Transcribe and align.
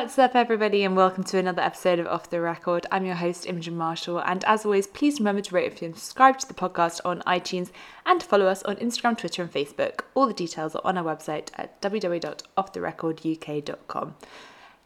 What's 0.00 0.16
up, 0.16 0.36
everybody, 0.36 0.84
and 0.84 0.94
welcome 0.94 1.24
to 1.24 1.38
another 1.38 1.60
episode 1.60 1.98
of 1.98 2.06
Off 2.06 2.30
the 2.30 2.40
Record. 2.40 2.86
I'm 2.92 3.04
your 3.04 3.16
host, 3.16 3.48
Imogen 3.48 3.76
Marshall, 3.76 4.20
and 4.20 4.44
as 4.44 4.64
always, 4.64 4.86
please 4.86 5.18
remember 5.18 5.42
to 5.42 5.52
rate, 5.52 5.72
review, 5.72 5.88
and 5.88 5.96
subscribe 5.96 6.38
to 6.38 6.46
the 6.46 6.54
podcast 6.54 7.00
on 7.04 7.20
iTunes 7.22 7.72
and 8.06 8.22
follow 8.22 8.46
us 8.46 8.62
on 8.62 8.76
Instagram, 8.76 9.18
Twitter, 9.18 9.42
and 9.42 9.52
Facebook. 9.52 10.02
All 10.14 10.28
the 10.28 10.32
details 10.32 10.76
are 10.76 10.82
on 10.84 10.98
our 10.98 11.02
website 11.02 11.48
at 11.54 11.82
www.offtherecorduk.com. 11.82 14.14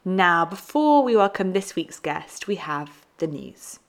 Now, 0.07 0.47
before 0.47 1.05
we 1.05 1.15
welcome 1.15 1.53
this 1.53 1.77
week's 1.77 2.01
guest, 2.01 2.47
we 2.47 2.55
have 2.55 3.05
the 3.19 3.27
news. 3.27 3.81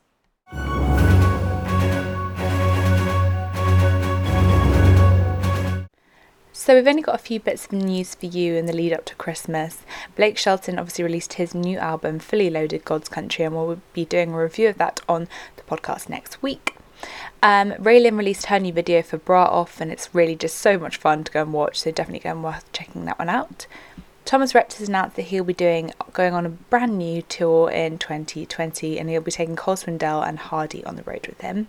So 6.63 6.75
we've 6.75 6.87
only 6.87 7.01
got 7.01 7.15
a 7.15 7.17
few 7.17 7.41
bits 7.41 7.65
of 7.65 7.73
news 7.73 8.15
for 8.15 8.25
you 8.25 8.55
in 8.55 8.67
the 8.67 8.71
lead 8.71 8.93
up 8.93 9.03
to 9.07 9.15
Christmas. 9.15 9.79
Blake 10.15 10.37
Shelton 10.37 10.79
obviously 10.79 11.03
released 11.03 11.33
his 11.33 11.53
new 11.53 11.77
album, 11.77 12.19
Fully 12.19 12.49
Loaded 12.49 12.85
God's 12.85 13.09
Country, 13.09 13.43
and 13.43 13.53
we'll 13.53 13.81
be 13.91 14.05
doing 14.05 14.31
a 14.31 14.41
review 14.41 14.69
of 14.69 14.77
that 14.77 15.01
on 15.09 15.27
the 15.57 15.63
podcast 15.63 16.07
next 16.07 16.41
week. 16.41 16.77
Um, 17.41 17.71
RaeLynn 17.71 18.17
released 18.17 18.45
her 18.45 18.59
new 18.59 18.71
video 18.71 19.01
for 19.01 19.17
Bra 19.17 19.43
Off, 19.43 19.81
and 19.81 19.91
it's 19.91 20.15
really 20.15 20.37
just 20.37 20.57
so 20.57 20.79
much 20.79 20.95
fun 20.95 21.25
to 21.25 21.31
go 21.33 21.41
and 21.41 21.51
watch, 21.51 21.81
so 21.81 21.91
definitely 21.91 22.21
go 22.21 22.31
and 22.31 22.45
worth 22.45 22.71
checking 22.71 23.03
that 23.03 23.19
one 23.19 23.27
out. 23.27 23.67
Thomas 24.23 24.55
Rhett 24.55 24.71
has 24.75 24.87
announced 24.87 25.17
that 25.17 25.23
he'll 25.23 25.43
be 25.43 25.53
doing 25.53 25.91
going 26.13 26.33
on 26.33 26.45
a 26.45 26.49
brand 26.49 26.97
new 26.97 27.23
tour 27.23 27.69
in 27.71 27.97
2020, 27.97 28.97
and 28.97 29.09
he'll 29.09 29.19
be 29.19 29.31
taking 29.31 29.57
Cole 29.57 29.75
Swindell 29.75 30.25
and 30.25 30.39
Hardy 30.39 30.81
on 30.85 30.95
the 30.95 31.03
road 31.03 31.27
with 31.27 31.41
him. 31.41 31.67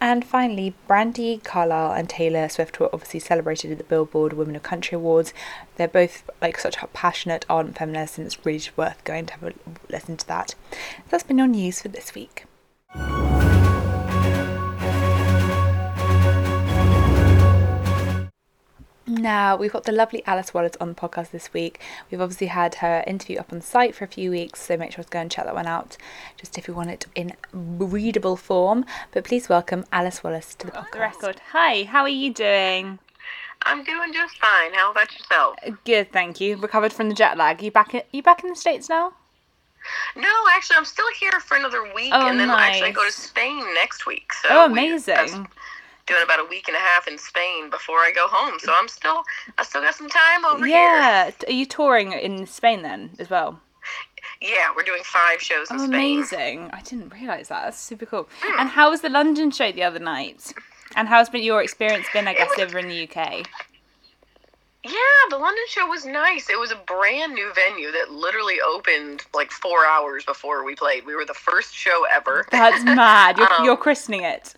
And 0.00 0.24
finally, 0.24 0.74
Brandi 0.88 1.42
Carlile 1.42 1.92
and 1.92 2.08
Taylor 2.08 2.48
Swift 2.48 2.78
were 2.78 2.90
obviously 2.92 3.20
celebrated 3.20 3.72
at 3.72 3.78
the 3.78 3.84
Billboard 3.84 4.32
Women 4.32 4.56
of 4.56 4.62
Country 4.62 4.96
Awards. 4.96 5.32
They're 5.76 5.88
both 5.88 6.28
like 6.40 6.58
such 6.58 6.76
passionate 6.92 7.44
feminists, 7.48 8.18
and 8.18 8.26
it's 8.26 8.44
really 8.44 8.62
worth 8.76 9.02
going 9.04 9.26
to 9.26 9.34
have 9.34 9.42
a 9.42 9.52
listen 9.90 10.16
to 10.16 10.28
that. 10.28 10.54
That's 11.08 11.24
been 11.24 11.38
your 11.38 11.46
news 11.46 11.82
for 11.82 11.88
this 11.88 12.14
week. 12.14 12.44
Now, 19.08 19.56
we've 19.56 19.72
got 19.72 19.84
the 19.84 19.92
lovely 19.92 20.24
Alice 20.26 20.52
Wallace 20.52 20.76
on 20.80 20.88
the 20.88 20.94
podcast 20.94 21.30
this 21.30 21.52
week. 21.52 21.80
We've 22.10 22.20
obviously 22.20 22.48
had 22.48 22.76
her 22.76 23.04
interview 23.06 23.38
up 23.38 23.52
on 23.52 23.60
site 23.60 23.94
for 23.94 24.04
a 24.04 24.08
few 24.08 24.32
weeks, 24.32 24.60
so 24.60 24.76
make 24.76 24.92
sure 24.92 25.04
to 25.04 25.10
go 25.10 25.20
and 25.20 25.30
check 25.30 25.44
that 25.44 25.54
one 25.54 25.66
out, 25.66 25.96
just 26.36 26.58
if 26.58 26.66
you 26.66 26.74
want 26.74 26.90
it 26.90 27.06
in 27.14 27.32
readable 27.52 28.36
form. 28.36 28.84
But 29.12 29.22
please 29.22 29.48
welcome 29.48 29.84
Alice 29.92 30.24
Wallace 30.24 30.56
to 30.56 30.66
the 30.66 30.76
oh, 30.76 30.82
podcast. 30.82 30.90
The 30.92 30.98
record. 30.98 31.40
Hi, 31.52 31.84
how 31.84 32.02
are 32.02 32.08
you 32.08 32.32
doing? 32.34 32.98
I'm 33.62 33.84
doing 33.84 34.12
just 34.12 34.38
fine. 34.38 34.74
How 34.74 34.90
about 34.90 35.12
yourself? 35.12 35.56
Uh, 35.64 35.70
good, 35.84 36.10
thank 36.12 36.40
you. 36.40 36.56
Recovered 36.56 36.92
from 36.92 37.08
the 37.08 37.14
jet 37.14 37.36
lag. 37.36 37.62
You 37.62 37.70
back? 37.70 37.94
In, 37.94 38.02
you 38.12 38.24
back 38.24 38.42
in 38.42 38.50
the 38.50 38.56
states 38.56 38.88
now? 38.88 39.12
No, 40.16 40.28
actually, 40.50 40.78
I'm 40.78 40.84
still 40.84 41.06
here 41.20 41.38
for 41.38 41.56
another 41.56 41.84
week, 41.94 42.10
Oh, 42.12 42.26
and 42.26 42.40
then 42.40 42.48
nice. 42.48 42.56
I'll 42.58 42.70
actually 42.72 42.90
go 42.90 43.06
to 43.06 43.12
Spain 43.12 43.64
next 43.74 44.04
week. 44.04 44.32
So 44.32 44.48
Oh, 44.50 44.64
amazing. 44.66 45.14
I'm 45.16 45.48
doing 46.06 46.22
about 46.22 46.40
a 46.40 46.44
week 46.44 46.68
and 46.68 46.76
a 46.76 46.80
half 46.80 47.08
in 47.08 47.18
Spain 47.18 47.68
before 47.70 47.98
I 47.98 48.12
go 48.14 48.26
home. 48.28 48.58
So 48.60 48.72
I'm 48.74 48.88
still, 48.88 49.22
I 49.58 49.64
still 49.64 49.82
got 49.82 49.94
some 49.94 50.08
time 50.08 50.44
over 50.44 50.64
here. 50.64 50.76
Yeah. 50.76 51.30
Are 51.46 51.52
you 51.52 51.66
touring 51.66 52.12
in 52.12 52.46
Spain 52.46 52.82
then 52.82 53.10
as 53.18 53.28
well? 53.30 53.60
Yeah, 54.40 54.68
we're 54.76 54.82
doing 54.82 55.02
five 55.04 55.40
shows 55.40 55.70
in 55.70 55.76
Oh, 55.76 55.86
Spain. 55.86 55.88
amazing! 56.18 56.70
I 56.72 56.80
didn't 56.82 57.12
realise 57.12 57.48
that. 57.48 57.64
That's 57.64 57.78
super 57.80 58.06
cool. 58.06 58.28
And 58.58 58.68
how 58.68 58.90
was 58.90 59.00
the 59.00 59.08
London 59.08 59.50
show 59.50 59.72
the 59.72 59.82
other 59.82 59.98
night? 59.98 60.52
And 60.94 61.08
how's 61.08 61.28
been 61.28 61.42
your 61.42 61.62
experience 61.62 62.06
been? 62.12 62.28
I 62.28 62.34
guess 62.34 62.50
was- 62.50 62.60
over 62.68 62.78
in 62.78 62.88
the 62.88 63.02
UK. 63.08 63.46
Yeah, 64.84 64.92
the 65.30 65.38
London 65.38 65.64
show 65.68 65.86
was 65.88 66.06
nice. 66.06 66.48
It 66.48 66.58
was 66.60 66.70
a 66.70 66.76
brand 66.76 67.34
new 67.34 67.50
venue 67.54 67.90
that 67.90 68.12
literally 68.12 68.56
opened 68.64 69.24
like 69.34 69.50
four 69.50 69.84
hours 69.84 70.24
before 70.24 70.64
we 70.64 70.76
played. 70.76 71.04
We 71.04 71.16
were 71.16 71.24
the 71.24 71.34
first 71.34 71.74
show 71.74 72.06
ever. 72.12 72.46
That's 72.52 72.84
mad. 72.84 73.36
You're, 73.38 73.52
Um, 73.52 73.64
you're 73.64 73.76
christening 73.76 74.22
it. 74.22 74.54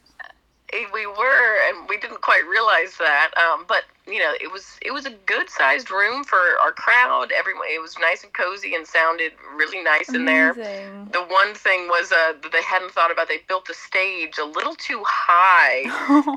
Eh, 0.73 0.85
we 0.93 1.07
were 1.07 1.57
and 1.69 1.89
we 1.89 1.97
didn't 1.99 2.21
quite 2.21 2.47
realize 2.47 2.97
that 2.99 3.31
um, 3.39 3.65
but 3.67 3.85
you 4.07 4.19
know 4.19 4.33
it 4.41 4.53
was 4.53 4.79
it 4.83 4.91
was 4.93 5.07
a 5.07 5.11
good 5.25 5.49
sized 5.49 5.91
room 5.91 6.25
for 6.25 6.39
our 6.63 6.73
crowd. 6.73 7.33
Everyone 7.33 7.67
it 7.73 7.81
was 7.81 7.97
nice 7.99 8.23
and 8.23 8.33
cozy 8.35 8.75
and 8.75 8.87
sounded 8.87 9.33
really 9.57 9.83
nice 9.83 10.09
in 10.11 10.25
there. 10.27 10.53
The 10.55 11.23
one 11.29 11.55
thing 11.55 11.89
was 11.89 12.13
uh, 12.13 12.35
that 12.43 12.53
they 12.53 12.63
hadn't 12.63 12.93
thought 12.93 13.11
about 13.11 13.29
they 13.29 13.39
built 13.49 13.67
the 13.67 13.75
stage 13.75 14.37
a 14.39 14.45
little 14.45 14.75
too 14.75 15.03
high 15.07 15.85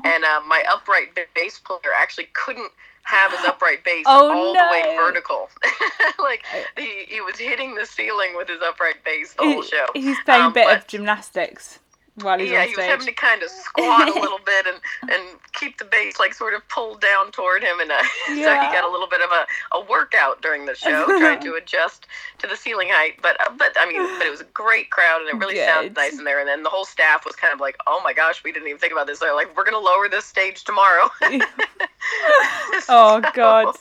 and 0.04 0.24
uh, 0.24 0.40
my 0.46 0.64
upright 0.70 1.08
bass 1.34 1.58
player 1.58 1.92
actually 1.96 2.28
couldn't 2.32 2.72
have 3.04 3.32
his 3.32 3.44
upright 3.44 3.84
bass 3.84 4.04
Oh, 4.08 4.32
all 4.32 4.52
the 4.54 4.68
way 4.70 4.96
vertical. 4.96 5.50
Like 6.18 6.44
he, 6.76 7.04
he 7.08 7.20
was 7.20 7.36
hitting 7.36 7.74
the 7.74 7.84
ceiling 7.84 8.34
with 8.36 8.48
his 8.48 8.60
upright 8.62 9.02
bass 9.04 9.34
the 9.34 9.42
whole 9.42 9.62
show. 9.62 9.86
He's 9.94 10.16
playing 10.24 10.42
a 10.42 10.46
Um, 10.46 10.52
bit 10.52 10.64
but- 10.66 10.78
of 10.78 10.86
gymnastics 10.86 11.78
while 12.16 12.38
he's 12.38 12.50
yeah, 12.50 12.62
on 12.62 12.68
he 12.68 12.76
was 12.76 12.84
having 12.84 13.06
to 13.06 13.12
kind 13.12 13.42
of 13.42 13.48
squat 13.48 14.08
a 14.08 14.20
little 14.20 14.38
bit 14.44 14.66
and, 14.66 15.10
and 15.10 15.38
keep 15.52 15.78
the 15.78 15.84
bass 15.84 16.18
like 16.18 16.34
sort 16.34 16.52
of 16.52 16.66
pulled 16.68 17.00
down 17.00 17.32
toward 17.32 17.62
him, 17.62 17.80
and 17.80 17.90
uh, 17.90 18.02
so 18.26 18.34
he 18.34 18.44
got 18.44 18.84
a 18.84 18.90
little 18.90 19.06
bit 19.06 19.20
of 19.22 19.30
a, 19.30 19.76
a 19.76 19.84
workout 19.86 20.42
during 20.42 20.66
the 20.66 20.74
show, 20.74 21.06
trying 21.06 21.40
to 21.40 21.54
adjust 21.62 22.06
to 22.38 22.46
the 22.46 22.56
ceiling 22.56 22.88
height. 22.90 23.14
But 23.22 23.40
uh, 23.40 23.50
but 23.56 23.74
I 23.78 23.86
mean, 23.86 24.02
but 24.18 24.26
it 24.26 24.30
was 24.30 24.42
a 24.42 24.50
great 24.52 24.90
crowd, 24.90 25.20
and 25.22 25.30
it 25.30 25.36
really 25.42 25.58
sounded 25.58 25.96
nice 25.96 26.18
in 26.18 26.24
there. 26.24 26.40
And 26.40 26.48
then 26.48 26.62
the 26.62 26.70
whole 26.70 26.84
staff 26.84 27.24
was 27.24 27.34
kind 27.34 27.54
of 27.54 27.60
like, 27.60 27.76
"Oh 27.86 28.00
my 28.04 28.12
gosh, 28.12 28.44
we 28.44 28.52
didn't 28.52 28.68
even 28.68 28.78
think 28.78 28.92
about 28.92 29.06
this." 29.06 29.18
They're 29.18 29.34
like, 29.34 29.56
"We're 29.56 29.64
gonna 29.64 29.78
lower 29.78 30.08
this 30.08 30.26
stage 30.26 30.64
tomorrow." 30.64 31.08
oh 32.88 33.22
God. 33.32 33.74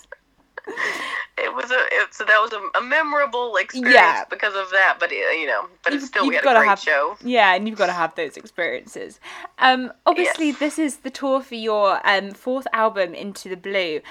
It 1.38 1.54
was 1.56 1.72
a 1.72 1.78
it, 1.92 2.14
so 2.14 2.24
that 2.26 2.40
was 2.40 2.52
a, 2.54 2.78
a 2.78 2.82
memorable 2.82 3.56
experience 3.56 3.96
Yeah. 3.96 4.26
because 4.30 4.54
of 4.56 4.70
that. 4.72 4.98
But 5.00 5.12
uh, 5.12 5.16
you 5.32 5.48
know, 5.48 5.68
but 5.84 5.94
it's 5.94 6.02
You've- 6.04 6.08
still 6.08 6.28
we 6.28 6.36
had 6.36 6.44
a 6.46 6.54
great 6.54 6.68
have- 6.68 6.80
show. 6.80 7.16
Yeah, 7.24 7.54
and 7.54 7.68
you've 7.68 7.78
got 7.78 7.88
to 7.88 7.94
have 7.94 8.14
those 8.16 8.38
experiences. 8.38 9.20
Um, 9.60 9.92
obviously, 10.06 10.48
Yes. 10.50 10.60
this 10.60 10.80
is 10.80 10.98
the 10.98 11.10
tour 11.10 11.42
for 11.42 11.56
your 11.56 12.00
um, 12.08 12.32
fourth 12.32 12.68
album, 12.74 13.14
Into 13.14 13.50
the 13.50 13.58
Blue. 13.58 14.02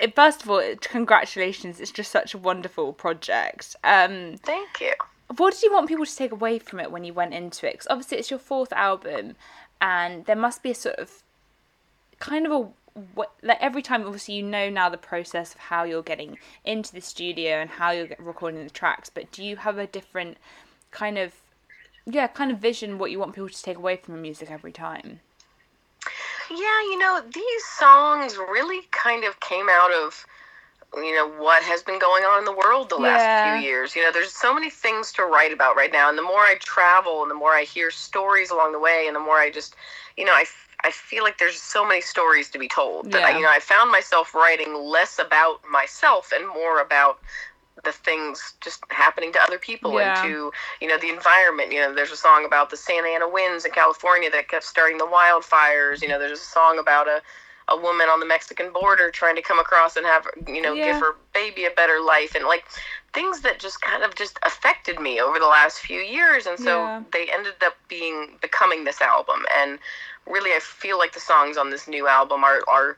Uh, 0.00 0.08
First 0.16 0.42
of 0.42 0.50
all, 0.50 0.62
congratulations! 0.80 1.80
It's 1.80 1.92
just 1.92 2.10
such 2.10 2.34
a 2.34 2.38
wonderful 2.38 2.92
project. 2.92 3.76
Um, 3.84 4.36
Thank 4.42 4.80
you. 4.80 4.94
what 5.36 5.52
did 5.54 5.62
you 5.62 5.72
want 5.72 5.86
people 5.88 6.06
to 6.06 6.16
take 6.16 6.32
away 6.32 6.58
from 6.58 6.80
it 6.80 6.90
when 6.90 7.04
you 7.04 7.12
went 7.14 7.34
into 7.34 7.66
it? 7.68 7.72
Because 7.74 7.86
obviously, 7.88 8.18
it's 8.18 8.30
your 8.30 8.40
fourth 8.40 8.72
album, 8.72 9.36
and 9.80 10.24
there 10.26 10.36
must 10.36 10.62
be 10.62 10.70
a 10.72 10.74
sort 10.74 10.96
of 10.96 11.22
kind 12.18 12.46
of 12.46 12.52
a 12.52 12.68
what 13.14 13.32
like 13.42 13.58
every 13.60 13.82
time 13.82 14.04
obviously 14.04 14.34
you 14.34 14.42
know 14.42 14.68
now 14.68 14.88
the 14.88 14.98
process 14.98 15.54
of 15.54 15.60
how 15.62 15.84
you're 15.84 16.02
getting 16.02 16.36
into 16.64 16.92
the 16.92 17.00
studio 17.00 17.52
and 17.60 17.70
how 17.70 17.90
you're 17.90 18.08
recording 18.18 18.62
the 18.64 18.70
tracks 18.70 19.08
but 19.10 19.30
do 19.32 19.42
you 19.42 19.56
have 19.56 19.78
a 19.78 19.86
different 19.86 20.36
kind 20.90 21.16
of 21.18 21.32
yeah 22.06 22.26
kind 22.26 22.50
of 22.50 22.58
vision 22.58 22.98
what 22.98 23.10
you 23.10 23.18
want 23.18 23.34
people 23.34 23.48
to 23.48 23.62
take 23.62 23.76
away 23.78 23.96
from 23.96 24.14
the 24.14 24.20
music 24.20 24.50
every 24.50 24.72
time 24.72 25.20
Yeah, 26.50 26.80
you 26.82 26.98
know, 26.98 27.22
these 27.32 27.64
songs 27.78 28.36
really 28.36 28.82
kind 28.90 29.24
of 29.24 29.40
came 29.40 29.68
out 29.70 29.92
of 29.92 30.26
you 30.94 31.14
know 31.14 31.28
what 31.28 31.62
has 31.64 31.82
been 31.82 31.98
going 31.98 32.24
on 32.24 32.38
in 32.40 32.44
the 32.44 32.52
world 32.56 32.90
the 32.90 32.96
last 32.96 33.30
Yeah. 33.30 33.42
few 33.42 33.54
years. 33.54 33.96
You 33.96 34.02
know, 34.02 34.12
there's 34.12 34.32
so 34.32 34.54
many 34.54 34.70
things 34.70 35.12
to 35.14 35.24
write 35.24 35.52
about 35.52 35.76
right 35.76 35.92
now, 35.92 36.08
and 36.08 36.18
the 36.18 36.22
more 36.22 36.40
I 36.40 36.56
travel 36.60 37.22
and 37.22 37.30
the 37.30 37.34
more 37.34 37.54
I 37.54 37.62
hear 37.64 37.90
stories 37.90 38.50
along 38.50 38.72
the 38.72 38.80
way, 38.80 39.04
and 39.06 39.16
the 39.16 39.20
more 39.20 39.38
I 39.38 39.50
just, 39.50 39.76
you 40.16 40.24
know, 40.24 40.32
I, 40.34 40.44
I 40.84 40.90
feel 40.90 41.22
like 41.24 41.38
there's 41.38 41.60
so 41.60 41.86
many 41.86 42.00
stories 42.00 42.50
to 42.50 42.58
be 42.58 42.68
told 42.68 43.12
that 43.12 43.24
I, 43.24 43.30
Yeah. 43.30 43.36
you 43.38 43.42
know 43.42 43.50
I 43.50 43.60
found 43.60 43.90
myself 43.90 44.34
writing 44.34 44.74
less 44.74 45.18
about 45.18 45.60
myself 45.70 46.32
and 46.34 46.46
more 46.48 46.80
about 46.80 47.20
the 47.84 47.92
things 47.92 48.54
just 48.60 48.82
happening 48.90 49.32
to 49.32 49.40
other 49.42 49.58
people 49.58 49.98
Yeah. 49.98 50.06
and 50.08 50.16
to 50.16 50.52
you 50.80 50.88
know 50.88 50.98
the 50.98 51.08
environment 51.10 51.72
you 51.72 51.80
know 51.80 51.94
there's 51.94 52.12
a 52.12 52.16
song 52.16 52.44
about 52.44 52.70
the 52.70 52.76
santa 52.76 53.08
ana 53.08 53.28
winds 53.28 53.64
in 53.64 53.72
california 53.72 54.30
that 54.30 54.48
kept 54.48 54.64
starting 54.64 54.98
the 54.98 55.06
wildfires 55.06 56.02
you 56.02 56.08
know 56.08 56.18
there's 56.18 56.38
a 56.40 56.44
song 56.44 56.78
about 56.78 57.08
a 57.08 57.22
a 57.68 57.76
woman 57.76 58.08
on 58.08 58.20
the 58.20 58.26
mexican 58.26 58.72
border 58.72 59.10
trying 59.10 59.36
to 59.36 59.42
come 59.42 59.58
across 59.58 59.96
and 59.96 60.04
have 60.06 60.26
you 60.46 60.60
know 60.60 60.74
Yeah. 60.74 60.84
give 60.84 60.96
her 61.00 61.16
baby 61.32 61.64
a 61.64 61.70
better 61.70 62.00
life 62.00 62.34
and 62.34 62.44
like 62.44 62.64
things 63.12 63.40
that 63.42 63.58
just 63.58 63.80
kind 63.82 64.02
of 64.02 64.14
just 64.14 64.38
affected 64.44 64.98
me 65.00 65.20
over 65.20 65.38
the 65.38 65.46
last 65.46 65.78
few 65.78 66.00
years 66.00 66.46
and 66.46 66.58
so 66.58 66.84
Yeah. 66.84 67.02
they 67.12 67.28
ended 67.32 67.54
up 67.62 67.76
being 67.88 68.38
becoming 68.40 68.84
this 68.84 69.00
album 69.00 69.44
and 69.56 69.78
really 70.26 70.50
i 70.52 70.60
feel 70.60 70.98
like 70.98 71.12
the 71.12 71.20
songs 71.20 71.56
on 71.56 71.70
this 71.70 71.86
new 71.88 72.06
album 72.08 72.44
are 72.44 72.60
are 72.68 72.96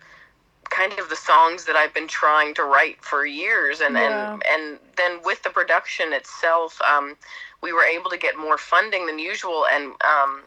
kind 0.71 0.99
of 0.99 1.09
the 1.09 1.17
songs 1.17 1.65
that 1.67 1.77
I've 1.77 1.95
been 1.95 2.09
trying 2.09 2.55
to 2.55 2.65
write 2.65 3.03
for 3.05 3.27
years, 3.27 3.81
and 3.81 3.97
Yeah. 3.97 4.33
and 4.33 4.43
and 4.53 4.79
then 4.97 5.21
with 5.25 5.43
the 5.43 5.51
production 5.51 6.13
itself, 6.13 6.81
um, 6.83 7.17
we 7.63 7.73
were 7.73 7.85
able 7.85 8.11
to 8.11 8.17
get 8.19 8.37
more 8.37 8.59
funding 8.59 9.07
than 9.07 9.19
usual, 9.19 9.67
and 9.73 9.93
um, 10.03 10.43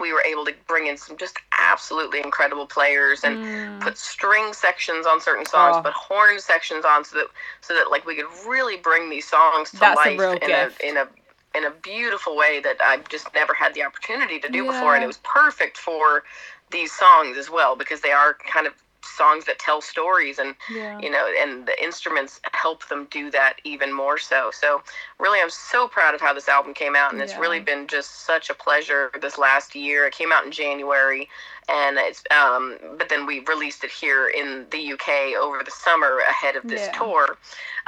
we 0.00 0.12
were 0.12 0.22
able 0.22 0.44
to 0.44 0.54
bring 0.66 0.86
in 0.86 0.96
some 0.96 1.16
just 1.16 1.38
absolutely 1.58 2.20
incredible 2.20 2.66
players 2.66 3.24
and 3.24 3.80
put 3.80 3.96
string 3.98 4.52
sections 4.52 5.06
on 5.06 5.20
certain 5.20 5.46
songs, 5.46 5.76
Mm. 5.76 5.80
Oh. 5.80 5.82
but 5.82 5.92
horn 5.92 6.38
sections 6.40 6.84
on, 6.84 7.04
so 7.04 7.16
that 7.16 7.26
so 7.60 7.74
that 7.74 7.90
like 7.90 8.06
we 8.06 8.16
could 8.16 8.26
really 8.46 8.76
bring 8.76 9.10
these 9.10 9.26
songs 9.28 9.70
to 9.72 9.78
That's 9.78 9.96
life 9.96 10.18
real 10.18 10.32
in 10.32 10.40
gift. 10.40 10.82
a 10.82 10.88
in 10.88 10.96
a 10.96 11.08
in 11.54 11.64
a 11.64 11.70
beautiful 11.70 12.36
way 12.36 12.60
that 12.60 12.76
I've 12.82 13.08
just 13.08 13.32
never 13.34 13.54
had 13.54 13.72
the 13.74 13.82
opportunity 13.82 14.38
to 14.40 14.48
do 14.48 14.66
before, 14.66 14.94
and 14.94 15.02
it 15.02 15.06
was 15.06 15.18
perfect 15.24 15.78
for 15.78 16.24
these 16.70 16.92
songs 16.92 17.36
as 17.38 17.48
well 17.48 17.76
because 17.76 18.00
they 18.02 18.12
are 18.12 18.34
kind 18.34 18.66
of 18.66 18.74
songs 19.02 19.44
that 19.46 19.58
tell 19.58 19.80
stories 19.80 20.38
and 20.38 20.54
Yeah. 20.70 20.98
you 21.00 21.10
know 21.10 21.26
and 21.40 21.66
the 21.66 21.82
instruments 21.82 22.40
help 22.52 22.88
them 22.88 23.06
do 23.10 23.30
that 23.30 23.54
even 23.64 23.92
more 23.92 24.18
so 24.18 24.50
so 24.52 24.82
really 25.18 25.40
i'm 25.40 25.50
so 25.50 25.86
proud 25.88 26.14
of 26.14 26.20
how 26.20 26.32
this 26.32 26.48
album 26.48 26.74
came 26.74 26.96
out 26.96 27.12
and 27.12 27.20
it's 27.22 27.36
really 27.36 27.60
been 27.60 27.86
just 27.86 28.26
such 28.26 28.50
a 28.50 28.54
pleasure 28.54 29.10
this 29.20 29.38
last 29.38 29.74
year 29.74 30.06
it 30.06 30.14
came 30.14 30.32
out 30.32 30.44
in 30.44 30.50
january 30.52 31.28
and 31.68 31.96
it's 31.98 32.22
um 32.30 32.76
but 32.98 33.08
then 33.08 33.26
we 33.26 33.40
released 33.40 33.84
it 33.84 33.90
here 33.90 34.28
in 34.28 34.66
the 34.70 34.92
uk 34.92 35.08
over 35.40 35.62
the 35.64 35.70
summer 35.70 36.18
ahead 36.28 36.56
of 36.56 36.66
this 36.68 36.86
Yeah. 36.86 36.92
tour 36.98 37.38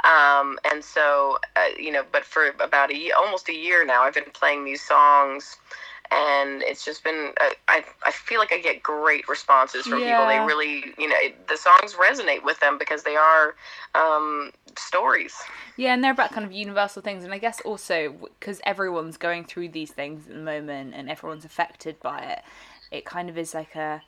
um 0.03 0.57
and 0.71 0.83
so 0.83 1.37
uh, 1.55 1.65
you 1.77 1.91
know 1.91 2.03
but 2.11 2.23
for 2.23 2.47
about 2.59 2.91
a 2.91 3.11
almost 3.11 3.49
a 3.49 3.53
year 3.53 3.85
now 3.85 4.01
i've 4.03 4.13
been 4.13 4.23
playing 4.33 4.63
these 4.65 4.81
songs 4.85 5.57
and 6.11 6.63
it's 6.63 6.83
just 6.83 7.03
been 7.03 7.33
uh, 7.39 7.49
I, 7.67 7.83
I 8.03 8.11
feel 8.11 8.39
like 8.39 8.51
i 8.51 8.57
get 8.57 8.81
great 8.81 9.27
responses 9.27 9.85
from 9.85 10.01
people 10.01 10.25
they 10.25 10.39
really 10.39 10.93
you 10.97 11.07
know 11.07 11.15
it, 11.17 11.47
the 11.47 11.57
songs 11.57 11.93
resonate 11.93 12.43
with 12.43 12.59
them 12.59 12.77
because 12.77 13.03
they 13.03 13.15
are 13.15 13.55
um, 13.95 14.51
stories 14.77 15.35
Yeah, 15.77 15.93
and 15.93 16.03
they're 16.03 16.11
about 16.11 16.31
kind 16.31 16.45
of 16.45 16.51
universal 16.51 17.01
things, 17.01 17.23
and 17.23 17.33
I 17.33 17.37
guess 17.37 17.61
also 17.61 18.11
because 18.39 18.61
everyone's 18.65 19.17
going 19.17 19.45
through 19.45 19.69
these 19.69 19.91
things 19.91 20.27
at 20.27 20.33
the 20.33 20.41
moment, 20.41 20.93
and 20.95 21.09
everyone's 21.09 21.45
affected 21.45 21.99
by 21.99 22.19
it. 22.19 22.41
It 22.91 23.05
kind 23.05 23.29
of 23.29 23.37
is 23.37 23.53
like 23.53 23.75
a 23.75 24.01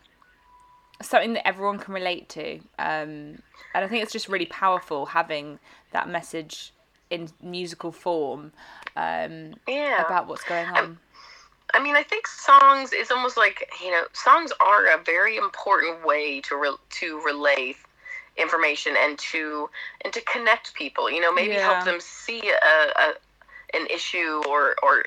something 1.01 1.33
that 1.33 1.47
everyone 1.47 1.79
can 1.79 1.93
relate 1.93 2.29
to, 2.29 2.59
um, 2.77 3.41
and 3.73 3.85
I 3.85 3.87
think 3.87 4.03
it's 4.03 4.13
just 4.13 4.27
really 4.27 4.45
powerful 4.45 5.07
having 5.07 5.59
that 5.91 6.07
message 6.09 6.73
in 7.09 7.29
musical 7.41 7.91
form 7.91 8.53
um, 8.95 9.55
yeah 9.67 10.05
about 10.05 10.27
what's 10.27 10.43
going 10.43 10.67
on. 10.67 10.97
I 11.73 11.81
mean, 11.81 11.95
I 11.95 12.03
think 12.03 12.27
songs 12.27 12.93
is 12.93 13.11
almost 13.11 13.37
like 13.37 13.69
you 13.83 13.91
know, 13.91 14.03
songs 14.13 14.51
are 14.59 14.85
a 14.87 15.01
very 15.03 15.37
important 15.37 16.05
way 16.05 16.41
to 16.41 16.55
re- 16.55 16.77
to 16.99 17.21
relay 17.25 17.75
information 18.37 18.95
and 18.99 19.17
to 19.19 19.69
and 20.03 20.13
to 20.13 20.21
connect 20.21 20.73
people. 20.73 21.09
You 21.11 21.21
know, 21.21 21.33
maybe 21.33 21.55
Yeah. 21.55 21.65
help 21.65 21.85
them 21.85 21.99
see 21.99 22.49
a, 22.49 22.99
a 22.99 23.13
an 23.73 23.87
issue 23.87 24.41
or 24.49 24.75
or 24.83 25.05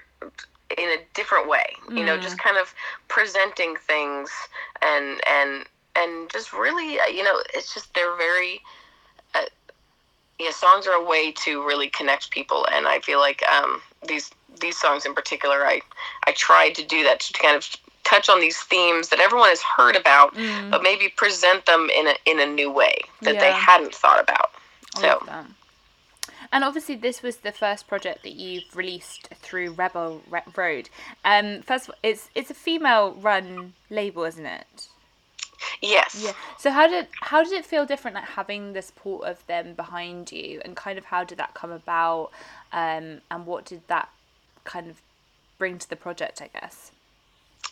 in 0.78 0.88
a 0.88 0.98
different 1.14 1.48
way. 1.48 1.64
You 1.96 2.04
know, 2.04 2.16
just 2.18 2.38
kind 2.38 2.56
of 2.56 2.74
presenting 3.08 3.76
things 3.76 4.30
and 4.82 5.20
and 5.28 5.64
and 5.96 6.30
just 6.30 6.52
really, 6.52 6.98
uh, 7.00 7.06
you 7.06 7.22
know, 7.22 7.42
it's 7.54 7.72
just 7.74 7.94
they're 7.94 8.16
very. 8.16 8.60
Uh, 9.34 9.42
yeah, 10.38 10.50
songs 10.50 10.86
are 10.86 11.00
a 11.00 11.04
way 11.04 11.30
to 11.32 11.64
really 11.66 11.88
connect 11.88 12.30
people, 12.30 12.66
and 12.72 12.88
I 12.88 12.98
feel 13.00 13.20
like 13.20 13.42
um, 13.48 13.80
these 14.06 14.30
these 14.60 14.78
songs 14.78 15.06
in 15.06 15.14
particular, 15.14 15.66
I 15.66 15.80
I 16.26 16.32
tried 16.32 16.74
to 16.76 16.84
do 16.84 17.02
that 17.04 17.20
to 17.20 17.32
kind 17.34 17.56
of 17.56 17.68
touch 18.04 18.28
on 18.28 18.40
these 18.40 18.58
themes 18.58 19.08
that 19.08 19.20
everyone 19.20 19.48
has 19.48 19.62
heard 19.62 19.96
about, 19.96 20.34
but 20.70 20.82
maybe 20.82 21.08
present 21.08 21.66
them 21.66 21.88
in 21.90 22.08
a 22.08 22.14
in 22.26 22.40
a 22.40 22.46
new 22.46 22.70
way 22.70 22.94
that 23.22 23.40
they 23.40 23.52
hadn't 23.52 23.94
thought 23.94 24.20
about. 24.20 24.50
I 24.96 25.00
So. 25.00 25.46
And 26.52 26.62
obviously, 26.62 26.94
this 26.94 27.20
was 27.20 27.38
the 27.38 27.50
first 27.50 27.88
project 27.88 28.22
that 28.22 28.34
you've 28.34 28.76
released 28.76 29.28
through 29.34 29.72
Rebel 29.72 30.22
Re- 30.30 30.42
Road. 30.54 30.88
Um, 31.24 31.62
first 31.62 31.88
of 31.88 31.90
all, 31.90 31.98
it's 32.02 32.30
it's 32.34 32.50
a 32.50 32.54
female-run 32.54 33.72
label, 33.90 34.22
isn't 34.22 34.46
it? 34.46 34.88
yes, 35.82 36.22
Yeah. 36.22 36.32
So 36.58 36.70
how 36.70 36.86
did 36.86 37.08
how 37.20 37.42
did 37.42 37.52
it 37.52 37.64
feel 37.64 37.86
different, 37.86 38.14
like 38.14 38.24
having 38.24 38.72
the 38.72 38.82
support 38.82 39.26
of 39.26 39.44
them 39.46 39.74
behind 39.74 40.30
you, 40.30 40.60
and 40.64 40.76
kind 40.76 40.98
of 40.98 41.06
how 41.06 41.24
did 41.24 41.38
that 41.38 41.54
come 41.54 41.72
about, 41.72 42.30
um, 42.72 43.20
and 43.30 43.46
what 43.46 43.64
did 43.64 43.82
that 43.88 44.08
kind 44.64 44.88
of 44.88 45.00
bring 45.58 45.78
to 45.78 45.88
the 45.88 45.96
project? 45.96 46.42
I 46.42 46.48
guess. 46.58 46.90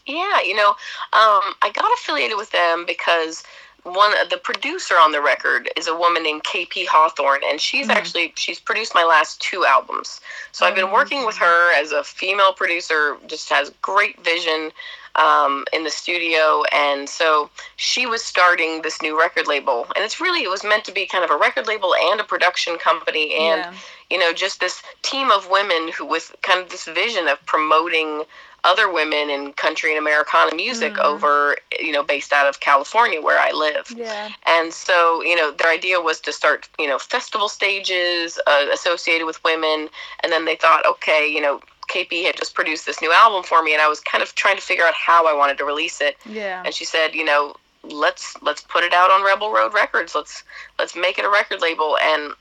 Yeah, 0.06 0.40
you 0.40 0.56
know, 0.56 0.70
um, 0.70 1.54
I 1.62 1.70
got 1.72 1.92
affiliated 1.94 2.36
with 2.36 2.50
them 2.50 2.84
because 2.86 3.44
one 3.84 4.12
the 4.30 4.36
producer 4.36 4.94
on 4.94 5.12
the 5.12 5.20
record 5.20 5.68
is 5.76 5.88
a 5.88 5.96
woman 5.96 6.22
named 6.22 6.44
KP 6.44 6.86
Hawthorne, 6.86 7.40
and 7.44 7.60
she's 7.60 7.88
actually 7.88 8.32
she's 8.36 8.60
produced 8.60 8.94
my 8.94 9.04
last 9.04 9.40
two 9.40 9.64
albums. 9.64 10.20
So 10.52 10.66
I've 10.66 10.76
been 10.76 10.92
working 10.92 11.26
with 11.26 11.36
her 11.36 11.72
as 11.74 11.92
a 11.92 12.04
female 12.04 12.52
producer, 12.52 13.16
just 13.26 13.48
has 13.50 13.70
great 13.82 14.22
vision 14.24 14.70
um, 15.16 15.64
in 15.72 15.84
the 15.84 15.90
studio, 15.90 16.62
and 16.72 17.08
so 17.08 17.50
she 17.76 18.06
was 18.06 18.22
starting 18.24 18.82
this 18.82 19.00
new 19.02 19.18
record 19.18 19.46
label, 19.46 19.86
and 19.94 20.04
it's 20.04 20.20
really 20.20 20.42
it 20.42 20.50
was 20.50 20.64
meant 20.64 20.84
to 20.84 20.92
be 20.92 21.06
kind 21.06 21.24
of 21.24 21.30
a 21.30 21.36
record 21.36 21.66
label 21.66 21.94
and 22.10 22.20
a 22.20 22.24
production 22.24 22.78
company, 22.78 23.34
and 23.34 23.60
Yeah. 23.60 23.72
you 24.10 24.18
know 24.18 24.32
just 24.32 24.60
this 24.60 24.82
team 25.02 25.30
of 25.30 25.48
women 25.50 25.88
who 25.92 26.04
with 26.04 26.34
kind 26.42 26.60
of 26.60 26.70
this 26.70 26.84
vision 26.84 27.28
of 27.28 27.44
promoting 27.46 28.24
other 28.64 28.92
women 28.92 29.28
in 29.28 29.52
country 29.54 29.90
and 29.90 29.98
Americana 29.98 30.54
music 30.54 30.96
over, 30.98 31.56
you 31.80 31.90
know, 31.90 32.02
based 32.02 32.32
out 32.32 32.46
of 32.46 32.60
California 32.60 33.20
where 33.20 33.38
I 33.38 33.50
live. 33.50 33.92
Yeah. 33.96 34.28
And 34.46 34.72
so, 34.72 35.20
you 35.22 35.34
know, 35.34 35.50
their 35.50 35.70
idea 35.70 36.00
was 36.00 36.20
to 36.20 36.32
start, 36.32 36.68
you 36.78 36.86
know, 36.86 36.98
festival 36.98 37.48
stages 37.48 38.38
uh, 38.46 38.66
associated 38.72 39.26
with 39.26 39.42
women. 39.42 39.88
And 40.22 40.30
then 40.32 40.44
they 40.44 40.54
thought, 40.54 40.86
okay, 40.86 41.26
you 41.26 41.40
know, 41.40 41.60
KP 41.88 42.24
had 42.24 42.36
just 42.36 42.54
produced 42.54 42.86
this 42.86 43.00
new 43.00 43.12
album 43.12 43.42
for 43.42 43.62
me, 43.62 43.72
and 43.72 43.82
I 43.82 43.88
was 43.88 44.00
kind 44.00 44.22
of 44.22 44.34
trying 44.34 44.56
to 44.56 44.62
figure 44.62 44.84
out 44.84 44.94
how 44.94 45.26
I 45.26 45.34
wanted 45.34 45.58
to 45.58 45.64
release 45.64 46.00
it. 46.00 46.16
Yeah. 46.26 46.62
And 46.64 46.74
she 46.74 46.84
said, 46.84 47.14
you 47.14 47.24
know, 47.24 47.54
let's 47.84 48.40
let's 48.42 48.62
put 48.62 48.84
it 48.84 48.92
out 48.92 49.10
on 49.10 49.24
Rebel 49.24 49.52
Road 49.52 49.74
Records. 49.74 50.14
Let's 50.14 50.44
let's 50.78 50.94
make 50.94 51.18
it 51.18 51.24
a 51.24 51.30
record 51.30 51.60
label. 51.60 51.98
And 51.98 52.32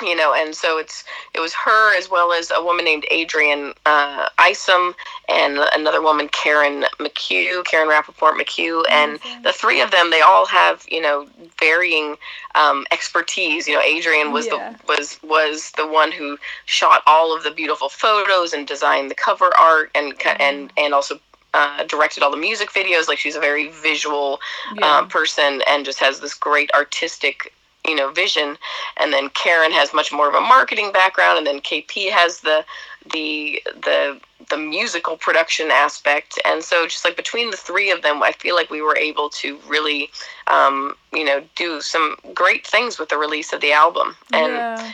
you 0.00 0.16
know, 0.16 0.32
and 0.34 0.54
so 0.54 0.78
it's 0.78 1.04
it 1.34 1.40
was 1.40 1.52
her 1.52 1.96
as 1.96 2.08
well 2.10 2.32
as 2.32 2.50
a 2.50 2.62
woman 2.62 2.84
named 2.84 3.04
Adrian 3.10 3.74
uh, 3.84 4.28
Isom 4.38 4.94
and 5.28 5.58
another 5.74 6.00
woman, 6.00 6.28
Karen 6.28 6.84
McHugh, 6.98 7.64
Karen 7.66 7.88
Rappaport 7.88 8.32
McHugh, 8.40 8.84
and 8.90 9.20
the 9.44 9.52
three 9.52 9.80
of 9.80 9.90
them, 9.90 10.10
they 10.10 10.20
all 10.22 10.46
have 10.46 10.84
you 10.90 11.00
know 11.00 11.26
varying 11.60 12.16
um, 12.54 12.86
expertise. 12.90 13.68
You 13.68 13.74
know, 13.74 13.82
Adrian 13.82 14.32
was 14.32 14.46
Yeah. 14.46 14.74
the 14.86 14.92
was 14.92 15.18
was 15.22 15.70
the 15.72 15.86
one 15.86 16.10
who 16.10 16.38
shot 16.64 17.02
all 17.06 17.36
of 17.36 17.42
the 17.42 17.50
beautiful 17.50 17.88
photos 17.88 18.52
and 18.54 18.66
designed 18.66 19.10
the 19.10 19.14
cover 19.14 19.50
art 19.58 19.90
and 19.94 20.18
ca- 20.18 20.36
and 20.40 20.72
and 20.76 20.94
also. 20.94 21.18
Uh, 21.54 21.84
directed 21.84 22.22
all 22.22 22.30
the 22.30 22.36
music 22.38 22.70
videos. 22.70 23.08
Like 23.08 23.18
she's 23.18 23.36
a 23.36 23.38
very 23.40 23.68
visual 23.68 24.40
Yeah. 24.74 25.00
um, 25.00 25.08
person 25.08 25.60
and 25.68 25.84
just 25.84 25.98
has 25.98 26.18
this 26.18 26.32
great 26.32 26.70
artistic 26.72 27.52
you 27.86 27.94
know 27.94 28.10
vision. 28.10 28.56
And 28.96 29.12
then 29.12 29.28
karen 29.30 29.72
has 29.72 29.92
much 29.94 30.12
more 30.12 30.28
of 30.28 30.34
a 30.34 30.40
marketing 30.40 30.92
background 30.92 31.38
and 31.38 31.46
then 31.46 31.60
kp 31.60 32.10
has 32.10 32.40
the 32.40 32.64
the 33.12 33.62
the 33.66 34.20
the 34.50 34.56
musical 34.56 35.16
production 35.16 35.70
aspect. 35.70 36.38
And 36.44 36.62
so 36.62 36.86
just 36.86 37.04
like 37.04 37.16
between 37.16 37.50
the 37.50 37.56
three 37.56 37.90
of 37.90 38.02
them 38.02 38.22
i 38.22 38.32
feel 38.32 38.54
like 38.54 38.70
we 38.70 38.82
were 38.82 38.96
able 38.96 39.28
to 39.30 39.58
really 39.66 40.10
um, 40.46 40.94
you 41.12 41.24
know 41.24 41.42
do 41.56 41.80
some 41.80 42.16
great 42.34 42.66
things 42.66 42.98
with 42.98 43.08
the 43.08 43.16
release 43.16 43.52
of 43.52 43.60
the 43.60 43.72
album. 43.72 44.16
And 44.32 44.52
yeah. 44.52 44.92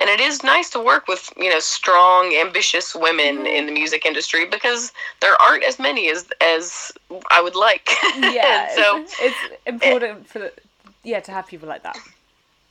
and 0.00 0.08
it 0.08 0.20
is 0.20 0.42
nice 0.42 0.70
to 0.70 0.80
work 0.80 1.08
with 1.08 1.32
you 1.36 1.50
know 1.50 1.60
strong 1.60 2.34
ambitious 2.34 2.94
women 2.94 3.46
in 3.46 3.66
the 3.66 3.72
music 3.72 4.04
industry 4.06 4.46
because 4.46 4.92
there 5.20 5.40
aren't 5.40 5.64
as 5.64 5.78
many 5.78 6.10
as 6.10 6.26
as 6.40 6.92
i 7.30 7.40
would 7.40 7.56
like. 7.56 7.90
Yeah. 8.16 8.74
So 8.74 8.98
it's, 8.98 9.14
it's 9.20 9.58
important 9.66 10.26
for 10.26 10.40
the, 10.40 10.52
yeah 11.02 11.20
to 11.20 11.32
have 11.32 11.46
people 11.46 11.68
like 11.68 11.82
that. 11.82 11.96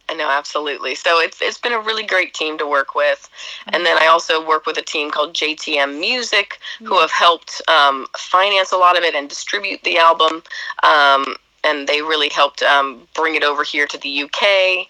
I 0.10 0.16
know, 0.16 0.30
absolutely. 0.30 0.96
So 0.96 1.20
it's 1.20 1.40
it's 1.42 1.60
been 1.60 1.74
a 1.74 1.80
really 1.80 2.04
great 2.04 2.34
team 2.34 2.58
to 2.58 2.66
work 2.66 2.96
with, 2.96 3.30
and 3.68 3.86
then 3.86 3.98
I 4.02 4.08
also 4.08 4.46
work 4.46 4.66
with 4.66 4.78
a 4.78 4.82
team 4.82 5.12
called 5.12 5.34
JTM 5.34 6.00
Music, 6.00 6.60
who 6.80 7.00
have 7.00 7.12
helped 7.12 7.62
um, 7.68 8.08
finance 8.18 8.72
a 8.72 8.78
lot 8.78 8.98
of 8.98 9.04
it 9.04 9.14
and 9.14 9.30
distribute 9.30 9.84
the 9.84 10.00
album. 10.00 10.42
Um, 10.82 11.36
and 11.64 11.88
they 11.88 12.02
really 12.02 12.30
helped 12.30 12.64
um, 12.64 13.06
bring 13.14 13.36
it 13.36 13.44
over 13.44 13.64
here 13.64 13.86
to 13.86 13.98
the 13.98 14.24
UK, 14.24 14.88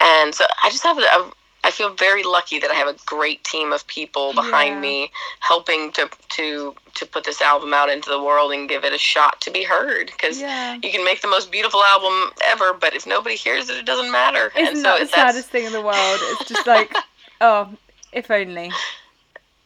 and 0.00 0.34
so 0.34 0.44
I 0.62 0.70
just 0.70 0.84
have 0.84 0.98
a, 0.98 1.00
a 1.00 1.32
I 1.70 1.72
feel 1.72 1.90
very 1.94 2.24
lucky 2.24 2.58
that 2.58 2.68
I 2.72 2.74
have 2.74 2.88
a 2.88 2.96
great 3.06 3.44
team 3.44 3.72
of 3.72 3.86
people 3.86 4.32
behind 4.34 4.74
Yeah. 4.74 4.80
me, 4.80 5.12
helping 5.38 5.92
to 5.92 6.10
to 6.30 6.74
to 6.94 7.06
put 7.06 7.22
this 7.22 7.40
album 7.40 7.72
out 7.72 7.88
into 7.88 8.10
the 8.10 8.20
world 8.20 8.50
and 8.50 8.68
give 8.68 8.82
it 8.84 8.92
a 8.92 8.98
shot 8.98 9.40
to 9.42 9.52
be 9.52 9.62
heard. 9.62 10.06
Because 10.06 10.40
Yeah. 10.40 10.78
you 10.82 10.90
can 10.90 11.04
make 11.04 11.20
the 11.22 11.28
most 11.28 11.52
beautiful 11.52 11.84
album 11.84 12.32
ever, 12.44 12.72
but 12.72 12.92
if 12.96 13.06
nobody 13.06 13.36
hears 13.36 13.70
it, 13.70 13.76
it 13.76 13.84
doesn't 13.86 14.10
matter. 14.10 14.50
Isn't 14.56 14.66
and 14.66 14.84
that 14.84 14.98
so 14.98 15.04
the 15.04 15.10
saddest 15.10 15.48
thing 15.50 15.64
in 15.64 15.72
the 15.72 15.80
world? 15.80 16.18
It's 16.32 16.48
just 16.48 16.66
like, 16.66 16.92
oh, 17.40 17.68
if 18.10 18.28
only. 18.32 18.72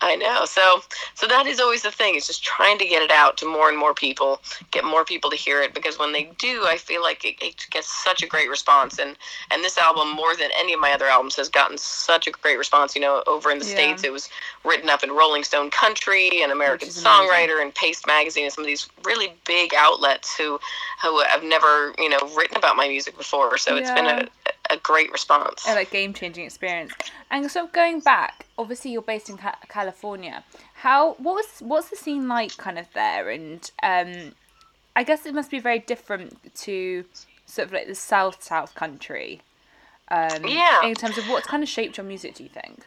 I 0.05 0.17
know. 0.17 0.45
So 0.45 0.83
so 1.15 1.27
that 1.27 1.47
is 1.47 1.61
always 1.61 1.83
the 1.83 1.91
thing. 1.91 2.15
It's 2.15 2.27
just 2.27 2.45
trying 2.45 2.77
to 2.79 2.85
get 2.87 3.03
it 3.03 3.11
out 3.11 3.39
to 3.39 3.47
more 3.47 3.71
and 3.71 3.79
more 3.79 3.95
people, 3.95 4.41
get 4.71 4.85
more 4.85 5.03
people 5.05 5.31
to 5.31 5.37
hear 5.37 5.63
it. 5.63 5.73
Because 5.73 5.99
when 5.99 6.13
they 6.13 6.25
do, 6.39 6.65
I 6.67 6.77
feel 6.77 7.03
like 7.03 7.25
it, 7.25 7.37
it 7.41 7.67
gets 7.71 7.89
such 7.89 8.23
a 8.23 8.27
great 8.27 8.51
response. 8.51 8.99
And 8.99 9.17
and 9.51 9.65
this 9.65 9.79
album, 9.79 10.11
more 10.15 10.37
than 10.37 10.51
any 10.59 10.75
of 10.75 10.81
my 10.81 10.93
other 10.93 11.07
albums, 11.07 11.37
has 11.37 11.49
gotten 11.49 11.79
such 11.79 12.27
a 12.27 12.31
great 12.31 12.59
response. 12.59 12.95
You 12.95 13.01
know, 13.01 13.23
over 13.27 13.51
in 13.51 13.59
the 13.59 13.65
Yeah. 13.65 13.71
states, 13.73 14.05
it 14.05 14.13
was 14.13 14.29
written 14.63 14.91
up 14.91 15.03
in 15.03 15.11
Rolling 15.11 15.43
Stone 15.43 15.71
Country 15.71 16.43
and 16.43 16.53
American 16.53 16.89
amazing. 16.89 17.03
Songwriter 17.03 17.63
and 17.63 17.75
Paste 17.75 18.07
Magazine 18.07 18.45
and 18.45 18.53
some 18.53 18.65
of 18.65 18.69
these 18.69 18.87
really 19.05 19.33
big 19.47 19.73
outlets 19.75 20.37
who 20.37 20.61
who 21.03 21.21
have 21.21 21.43
never 21.43 21.95
you 21.99 22.11
know 22.11 22.21
written 22.37 22.59
about 22.59 22.77
my 22.77 22.89
music 22.89 23.17
before. 23.17 23.57
So 23.57 23.75
it's 23.77 23.91
been 23.93 24.07
a 24.07 24.29
a 24.71 24.77
great 24.79 25.11
response. 25.13 25.65
a 25.69 25.75
like 25.75 25.91
game 25.91 26.13
changing 26.15 26.45
experience. 26.45 26.93
And 27.31 27.51
so 27.51 27.67
going 27.69 28.01
back, 28.01 28.47
obviously 28.59 28.93
you're 28.93 29.03
based 29.03 29.29
in 29.29 29.37
Ca- 29.37 29.59
California. 29.69 30.45
How 30.75 31.15
what 31.15 31.35
was 31.35 31.47
what's 31.61 31.91
the 31.91 31.97
scene 31.97 32.29
like 32.29 32.57
kind 32.57 32.79
of 32.79 32.87
there? 32.95 33.31
And 33.31 33.71
um, 33.83 34.33
I 34.97 35.03
guess 35.05 35.27
it 35.27 35.35
must 35.35 35.51
be 35.51 35.59
very 35.59 35.79
different 35.79 36.55
to 36.63 37.05
sort 37.47 37.67
of 37.69 37.73
like 37.73 37.87
the 37.87 37.95
south 37.95 38.43
south 38.43 38.75
country. 38.75 39.41
Um, 40.09 40.45
Yeah. 40.47 40.85
In 40.87 40.95
terms 40.95 41.19
of 41.19 41.29
what's 41.29 41.47
kind 41.47 41.63
of 41.63 41.69
shaped 41.69 41.97
your 41.97 42.05
music, 42.07 42.35
do 42.35 42.43
you 42.43 42.49
think? 42.51 42.87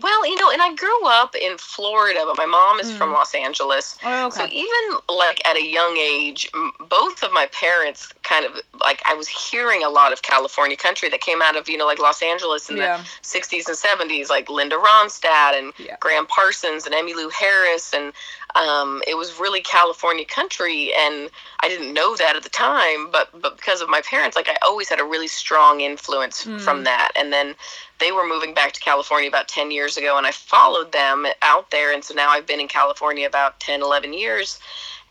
Well, 0.00 0.26
you 0.26 0.36
know, 0.36 0.50
and 0.50 0.62
I 0.62 0.74
grew 0.74 1.06
up 1.06 1.34
in 1.34 1.58
Florida, 1.58 2.20
but 2.26 2.36
my 2.36 2.46
mom 2.46 2.80
is 2.80 2.90
from 2.96 3.10
mm. 3.10 3.14
Los 3.14 3.34
Angeles. 3.34 3.96
Oh, 4.04 4.30
So 4.30 4.46
even 4.50 4.98
like 5.08 5.46
at 5.46 5.56
a 5.56 5.64
young 5.64 5.96
age, 5.96 6.50
both 6.88 7.22
of 7.22 7.32
my 7.32 7.46
parents 7.52 8.12
kind 8.22 8.44
of 8.46 8.52
like 8.80 9.02
I 9.04 9.14
was 9.14 9.28
hearing 9.28 9.82
a 9.84 9.88
lot 9.88 10.12
of 10.12 10.22
California 10.22 10.76
country 10.76 11.08
that 11.10 11.20
came 11.20 11.42
out 11.42 11.56
of 11.56 11.68
you 11.68 11.76
know 11.76 11.86
like 11.86 11.98
Los 11.98 12.22
Angeles 12.22 12.70
in 12.70 12.76
Yeah. 12.76 12.98
the 12.98 13.04
'60s 13.22 13.66
and 13.68 13.76
'70s, 13.76 14.28
like 14.30 14.48
Linda 14.48 14.76
Ronstadt 14.76 15.58
and 15.58 15.72
Yeah. 15.78 15.96
Gram 16.00 16.26
Parsons 16.26 16.86
and 16.86 16.94
Emmylou 16.94 17.30
Harris, 17.32 17.92
and 17.92 18.12
um, 18.54 19.02
it 19.06 19.16
was 19.16 19.38
really 19.40 19.60
California 19.60 20.24
country, 20.24 20.92
and 20.98 21.30
I 21.60 21.68
didn't 21.68 21.92
know 21.92 22.14
that 22.16 22.36
at 22.36 22.42
the 22.42 22.48
time, 22.48 23.10
but 23.10 23.28
but 23.40 23.56
because 23.56 23.80
of 23.80 23.88
my 23.88 24.00
parents, 24.02 24.36
like 24.36 24.48
I 24.48 24.56
always 24.62 24.88
had 24.88 25.00
a 25.00 25.04
really 25.04 25.28
strong 25.28 25.80
influence 25.80 26.42
from 26.42 26.84
that, 26.84 27.10
and 27.16 27.32
then 27.32 27.54
they 27.98 28.12
were 28.12 28.26
moving 28.26 28.54
back 28.54 28.72
to 28.72 28.80
California 28.80 29.28
about 29.28 29.48
10 29.48 29.70
years 29.70 29.96
ago 29.96 30.18
and 30.18 30.26
I 30.26 30.32
followed 30.32 30.92
them 30.92 31.26
out 31.42 31.70
there 31.70 31.92
and 31.92 32.04
so 32.04 32.14
now 32.14 32.28
I've 32.30 32.46
been 32.46 32.60
in 32.60 32.68
California 32.68 33.26
about 33.26 33.60
10 33.60 33.82
11 33.82 34.12
years. 34.12 34.58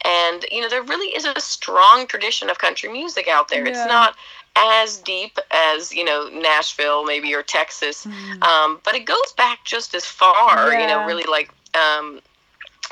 And 0.06 0.46
you 0.52 0.62
know 0.62 0.70
there 0.70 0.84
really 0.84 1.16
is 1.16 1.26
a 1.26 1.40
strong 1.40 2.08
tradition 2.08 2.50
of 2.50 2.58
country 2.60 2.90
music 2.92 3.28
out 3.28 3.48
there. 3.48 3.64
Yeah. 3.64 3.70
it's 3.70 3.88
not 3.88 4.16
as 4.56 4.98
deep 4.98 5.40
as 5.52 5.94
you 5.94 6.04
know 6.04 6.30
Nashville 6.32 7.06
maybe 7.06 7.34
or 7.34 7.42
Texas 7.42 8.06
um, 8.42 8.80
but 8.84 8.94
it 8.94 9.06
goes 9.06 9.34
back 9.36 9.64
just 9.64 9.96
as 9.96 10.06
far 10.06 10.72
you 10.74 10.86
know 10.86 11.06
really 11.08 11.24
like 11.24 11.50
um, 11.74 12.20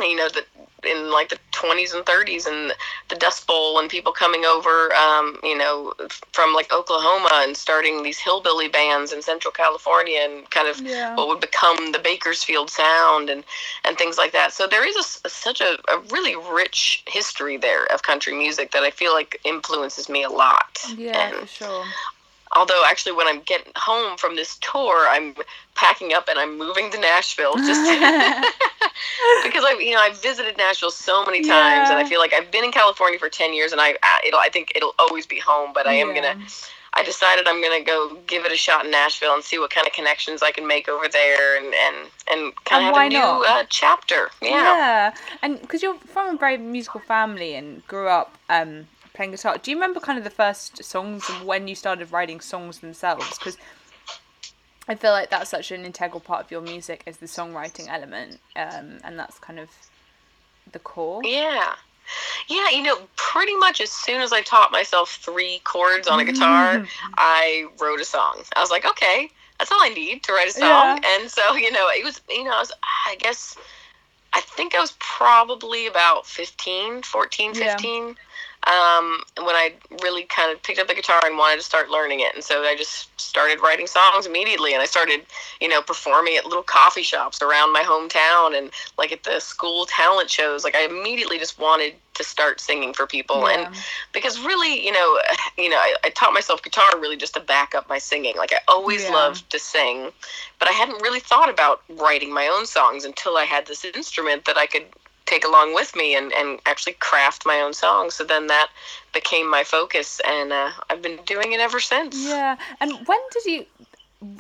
you 0.09 0.15
know 0.15 0.29
the 0.29 0.43
in 0.83 1.11
like 1.11 1.29
the 1.29 1.37
20s 1.51 1.93
and 1.93 2.03
30s 2.05 2.47
and 2.47 2.73
the 3.09 3.15
Dust 3.15 3.45
Bowl 3.45 3.77
and 3.79 3.89
people 3.89 4.11
coming 4.11 4.45
over, 4.45 4.91
um, 4.93 5.37
you 5.43 5.55
know, 5.55 5.93
from 6.31 6.53
like 6.53 6.71
Oklahoma 6.73 7.29
and 7.33 7.55
starting 7.55 8.01
these 8.03 8.19
hillbilly 8.19 8.67
bands 8.67 9.11
in 9.13 9.21
Central 9.21 9.51
California 9.51 10.19
and 10.23 10.49
kind 10.49 10.67
of 10.67 10.81
Yeah. 10.81 11.15
what 11.15 11.27
would 11.27 11.39
become 11.39 11.91
the 11.91 11.99
Bakersfield 11.99 12.69
Sound 12.69 13.29
and 13.29 13.43
and 13.85 13.97
things 13.97 14.17
like 14.17 14.31
that. 14.31 14.53
So 14.53 14.67
there 14.67 14.87
is 14.87 14.95
a 15.25 15.29
such 15.29 15.61
a, 15.61 15.77
a 15.91 15.99
really 16.11 16.35
rich 16.35 17.03
history 17.07 17.57
there 17.57 17.85
of 17.93 18.03
country 18.03 18.33
music 18.33 18.71
that 18.71 18.83
I 18.83 18.91
feel 18.91 19.13
like 19.13 19.39
influences 19.43 20.09
me 20.09 20.23
a 20.23 20.29
lot. 20.29 20.79
Yeah, 20.97 21.27
And 21.29 21.35
for 21.35 21.47
sure. 21.47 21.85
Although 22.55 22.83
actually 22.85 23.13
when 23.13 23.27
I'm 23.27 23.41
getting 23.41 23.71
home 23.75 24.17
from 24.17 24.35
this 24.35 24.57
tour, 24.59 25.07
I'm 25.09 25.35
packing 25.75 26.13
up 26.13 26.27
and 26.29 26.37
I'm 26.39 26.57
moving 26.57 26.91
to 26.91 26.99
Nashville 26.99 27.55
just 27.55 27.81
because 29.43 29.63
I've 29.65 29.81
you 29.81 29.93
know, 29.93 30.01
I've 30.01 30.21
visited 30.21 30.57
Nashville 30.57 30.91
so 30.91 31.23
many 31.25 31.41
times, 31.43 31.89
and 31.89 31.99
I 31.99 32.03
feel 32.03 32.19
like 32.19 32.33
I've 32.33 32.51
been 32.51 32.63
in 32.63 32.71
California 32.71 33.19
for 33.19 33.29
ten 33.29 33.53
years, 33.53 33.71
and 33.71 33.81
I, 33.81 33.95
I- 34.03 34.21
it'll, 34.27 34.39
I 34.39 34.49
think 34.49 34.71
it'll 34.75 34.95
always 34.99 35.25
be 35.25 35.39
home. 35.39 35.71
But 35.73 35.87
I 35.87 35.93
am 35.93 36.09
Yeah. 36.09 36.15
gonna, 36.21 36.35
I 36.93 37.03
decided 37.03 37.47
I'm 37.47 37.61
gonna 37.61 37.83
go 37.83 38.15
give 38.27 38.45
it 38.45 38.51
a 38.51 38.57
shot 38.57 38.85
in 38.85 38.91
Nashville 38.91 39.33
and 39.33 39.43
see 39.43 39.57
what 39.57 39.69
kind 39.71 39.87
of 39.87 39.93
connections 39.93 40.41
I 40.43 40.51
can 40.51 40.67
make 40.67 40.89
over 40.89 41.07
there, 41.07 41.57
and 41.57 41.73
and 41.73 41.95
and 42.31 42.53
kind 42.65 42.81
of 42.81 42.85
have 42.87 42.95
a 42.95 43.09
new 43.09 43.45
uh, 43.47 43.63
chapter. 43.69 44.29
Yeah. 44.41 44.49
Yeah, 44.51 45.13
and 45.41 45.61
because 45.61 45.81
you're 45.81 45.97
from 45.99 46.35
a 46.35 46.37
very 46.37 46.57
musical 46.57 46.99
family 47.01 47.55
and 47.55 47.85
grew 47.87 48.07
up 48.09 48.37
um, 48.49 48.87
playing 49.13 49.31
guitar, 49.31 49.57
do 49.57 49.71
you 49.71 49.77
remember 49.77 49.99
kind 49.99 50.17
of 50.17 50.23
the 50.23 50.29
first 50.29 50.83
songs 50.83 51.29
and 51.29 51.45
when 51.45 51.67
you 51.67 51.75
started 51.75 52.11
writing 52.11 52.39
songs 52.39 52.79
themselves? 52.79 53.37
Because 53.37 53.57
I 54.87 54.95
feel 54.95 55.11
like 55.11 55.29
that's 55.29 55.49
such 55.49 55.71
an 55.71 55.85
integral 55.85 56.19
part 56.19 56.45
of 56.45 56.51
your 56.51 56.61
music 56.61 57.03
is 57.05 57.17
the 57.17 57.25
songwriting 57.25 57.87
element, 57.89 58.39
um, 58.55 58.99
and 59.03 59.17
that's 59.17 59.39
kind 59.39 59.59
of 59.59 59.69
the 60.71 60.79
core. 60.79 61.21
Yeah. 61.23 61.75
Yeah, 62.49 62.69
you 62.69 62.83
know, 62.83 62.97
pretty 63.15 63.55
much 63.55 63.79
as 63.79 63.91
soon 63.91 64.21
as 64.21 64.33
I 64.33 64.41
taught 64.41 64.71
myself 64.71 65.19
three 65.21 65.61
chords 65.63 66.07
on 66.07 66.19
a 66.19 66.25
guitar, 66.25 66.83
I 67.17 67.65
wrote 67.79 68.01
a 68.01 68.05
song. 68.05 68.41
I 68.55 68.59
was 68.59 68.69
like, 68.69 68.85
okay, 68.85 69.29
that's 69.59 69.71
all 69.71 69.81
I 69.81 69.89
need 69.89 70.23
to 70.23 70.33
write 70.33 70.49
a 70.49 70.51
song. 70.51 70.99
And 71.05 71.29
so, 71.29 71.55
you 71.55 71.71
know, 71.71 71.87
it 71.89 72.03
was, 72.03 72.19
you 72.29 72.43
know, 72.43 72.51
I 72.51 72.59
was, 72.59 72.71
I 73.07 73.15
guess, 73.19 73.55
I 74.33 74.41
think 74.41 74.75
I 74.75 74.81
was 74.81 74.95
probably 74.99 75.87
about 75.87 76.25
15, 76.25 77.03
14, 77.03 77.53
Yeah. 77.53 77.77
15. 78.65 78.73
Um, 78.73 79.23
when 79.45 79.55
I 79.55 79.73
really 80.03 80.23
kind 80.23 80.51
of 80.51 80.61
picked 80.63 80.79
up 80.79 80.87
the 80.87 80.93
guitar 80.93 81.21
and 81.25 81.37
wanted 81.37 81.57
to 81.57 81.63
start 81.63 81.89
learning 81.89 82.19
it. 82.19 82.33
And 82.35 82.43
so 82.43 82.63
I 82.63 82.75
just 82.75 83.19
started 83.19 83.59
writing 83.61 83.87
songs 83.87 84.25
immediately. 84.25 84.73
And 84.73 84.81
I 84.81 84.85
started, 84.85 85.21
you 85.59 85.67
know, 85.67 85.81
performing 85.81 86.35
at 86.37 86.45
little 86.45 86.63
coffee 86.63 87.01
shops 87.03 87.41
around 87.41 87.73
my 87.73 87.81
hometown 87.81 88.57
and 88.57 88.71
like 88.97 89.11
at 89.11 89.23
the 89.23 89.39
school 89.39 89.85
talent 89.85 90.29
shows. 90.29 90.63
Like 90.63 90.75
I 90.75 90.85
immediately 90.85 91.39
just 91.39 91.59
wanted 91.59 91.95
to 92.15 92.23
start 92.23 92.59
singing 92.59 92.93
for 92.93 93.07
people. 93.07 93.47
Yeah. 93.47 93.65
And 93.65 93.75
because 94.13 94.39
really, 94.39 94.85
you 94.85 94.91
know, 94.91 95.19
you 95.57 95.69
know, 95.69 95.77
I, 95.77 95.95
I 96.03 96.09
taught 96.09 96.33
myself 96.33 96.61
guitar 96.61 96.85
really 96.99 97.17
just 97.17 97.33
to 97.35 97.39
back 97.39 97.73
up 97.73 97.89
my 97.89 97.97
singing. 97.97 98.35
Like 98.37 98.53
I 98.53 98.59
always 98.67 99.03
Yeah. 99.05 99.13
loved 99.13 99.49
to 99.49 99.59
sing, 99.59 100.11
but 100.59 100.67
I 100.69 100.73
hadn't 100.73 101.01
really 101.01 101.19
thought 101.19 101.49
about 101.49 101.81
writing 101.89 102.33
my 102.33 102.47
own 102.47 102.65
songs 102.65 103.05
until 103.05 103.37
I 103.37 103.45
had 103.45 103.65
this 103.65 103.83
instrument 103.85 104.45
that 104.45 104.57
I 104.57 104.67
could 104.67 104.85
take 105.31 105.45
along 105.45 105.73
with 105.73 105.95
me 105.95 106.15
and, 106.15 106.31
and 106.33 106.59
actually 106.65 106.93
craft 106.93 107.45
my 107.45 107.61
own 107.61 107.73
songs. 107.73 108.13
So 108.15 108.23
then 108.23 108.47
that 108.47 108.67
became 109.13 109.49
my 109.49 109.63
focus, 109.63 110.19
and 110.27 110.51
uh, 110.51 110.71
I've 110.89 111.01
been 111.01 111.19
doing 111.25 111.53
it 111.53 111.59
ever 111.59 111.79
since. 111.79 112.15
Yeah, 112.15 112.57
and 112.81 112.91
when 113.07 113.19
did 113.33 113.45
you 113.45 113.65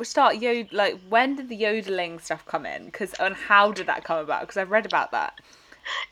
start 0.03 0.35
yo 0.37 0.63
like 0.71 0.99
when 1.09 1.35
did 1.35 1.49
the 1.49 1.55
yodeling 1.55 2.19
stuff 2.19 2.45
come 2.45 2.65
in? 2.65 2.85
Because 2.85 3.13
and 3.13 3.35
how 3.35 3.71
did 3.71 3.87
that 3.87 4.03
come 4.03 4.19
about? 4.19 4.41
Because 4.41 4.57
I've 4.57 4.71
read 4.71 4.85
about 4.85 5.11
that. 5.11 5.39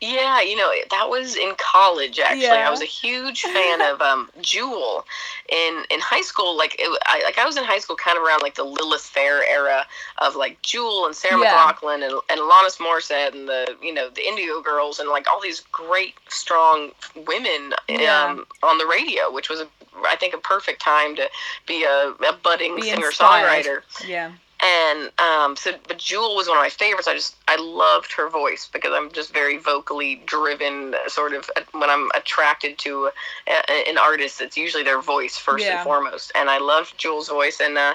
Yeah, 0.00 0.40
you 0.40 0.56
know 0.56 0.72
that 0.90 1.08
was 1.08 1.36
in 1.36 1.52
college. 1.58 2.18
Actually, 2.18 2.42
Yeah. 2.42 2.66
I 2.66 2.70
was 2.70 2.80
a 2.82 2.86
huge 2.86 3.42
fan 3.54 3.80
of 3.80 4.00
um, 4.00 4.30
Jewel 4.40 5.04
in 5.48 5.84
in 5.90 6.00
high 6.00 6.22
school. 6.22 6.56
Like, 6.56 6.76
it, 6.78 6.98
I 7.06 7.22
like 7.24 7.38
I 7.38 7.44
was 7.44 7.56
in 7.56 7.64
high 7.64 7.78
school, 7.78 7.96
kind 7.96 8.16
of 8.16 8.22
around 8.24 8.42
like 8.42 8.54
the 8.54 8.64
Lilith 8.64 9.02
Fair 9.02 9.44
era 9.44 9.86
of 10.18 10.36
like 10.36 10.60
Jewel 10.62 11.06
and 11.06 11.14
Sarah 11.14 11.40
Yeah. 11.40 11.54
McLachlan 11.54 12.02
and 12.04 12.14
and 12.30 12.40
Alanis 12.40 12.78
Morissette 12.78 13.34
and 13.34 13.48
the 13.48 13.76
you 13.82 13.92
know 13.94 14.08
the 14.10 14.26
Indigo 14.26 14.60
Girls 14.60 14.98
and 14.98 15.08
like 15.08 15.26
all 15.28 15.40
these 15.40 15.60
great 15.72 16.14
strong 16.28 16.90
women 17.26 17.72
Yeah. 17.88 18.24
um, 18.24 18.46
on 18.62 18.78
the 18.78 18.86
radio, 18.86 19.30
which 19.32 19.48
was 19.48 19.60
a, 19.60 19.68
I 20.06 20.16
think 20.16 20.34
a 20.34 20.38
perfect 20.38 20.80
time 20.82 21.16
to 21.16 21.28
be 21.66 21.84
a, 21.84 22.10
a 22.28 22.32
budding 22.42 22.76
Be 22.76 22.82
singer 22.82 23.06
inspired. 23.06 23.64
songwriter 23.64 24.06
Yeah. 24.06 24.32
And 24.62 25.10
um, 25.18 25.56
so 25.56 25.72
but 25.88 25.98
Jewel 25.98 26.36
was 26.36 26.48
one 26.48 26.56
of 26.56 26.62
my 26.62 26.68
favorites. 26.68 27.08
I 27.08 27.14
just 27.14 27.36
I 27.48 27.56
loved 27.56 28.12
her 28.12 28.28
voice 28.28 28.68
because 28.72 28.92
I'm 28.94 29.10
just 29.12 29.32
very 29.32 29.56
vocally 29.58 30.22
driven. 30.26 30.94
Sort 31.08 31.32
of 31.32 31.50
when 31.72 31.88
I'm 31.90 32.10
attracted 32.14 32.78
to 32.78 33.10
a, 33.48 33.88
an 33.88 33.98
artist, 33.98 34.40
it's 34.40 34.56
usually 34.56 34.82
their 34.84 35.00
voice 35.00 35.36
first 35.38 35.64
Yeah. 35.64 35.76
and 35.76 35.84
foremost. 35.84 36.32
And 36.34 36.50
I 36.50 36.58
loved 36.58 36.98
Jewel's 36.98 37.28
voice. 37.28 37.60
And 37.60 37.78
uh, 37.78 37.94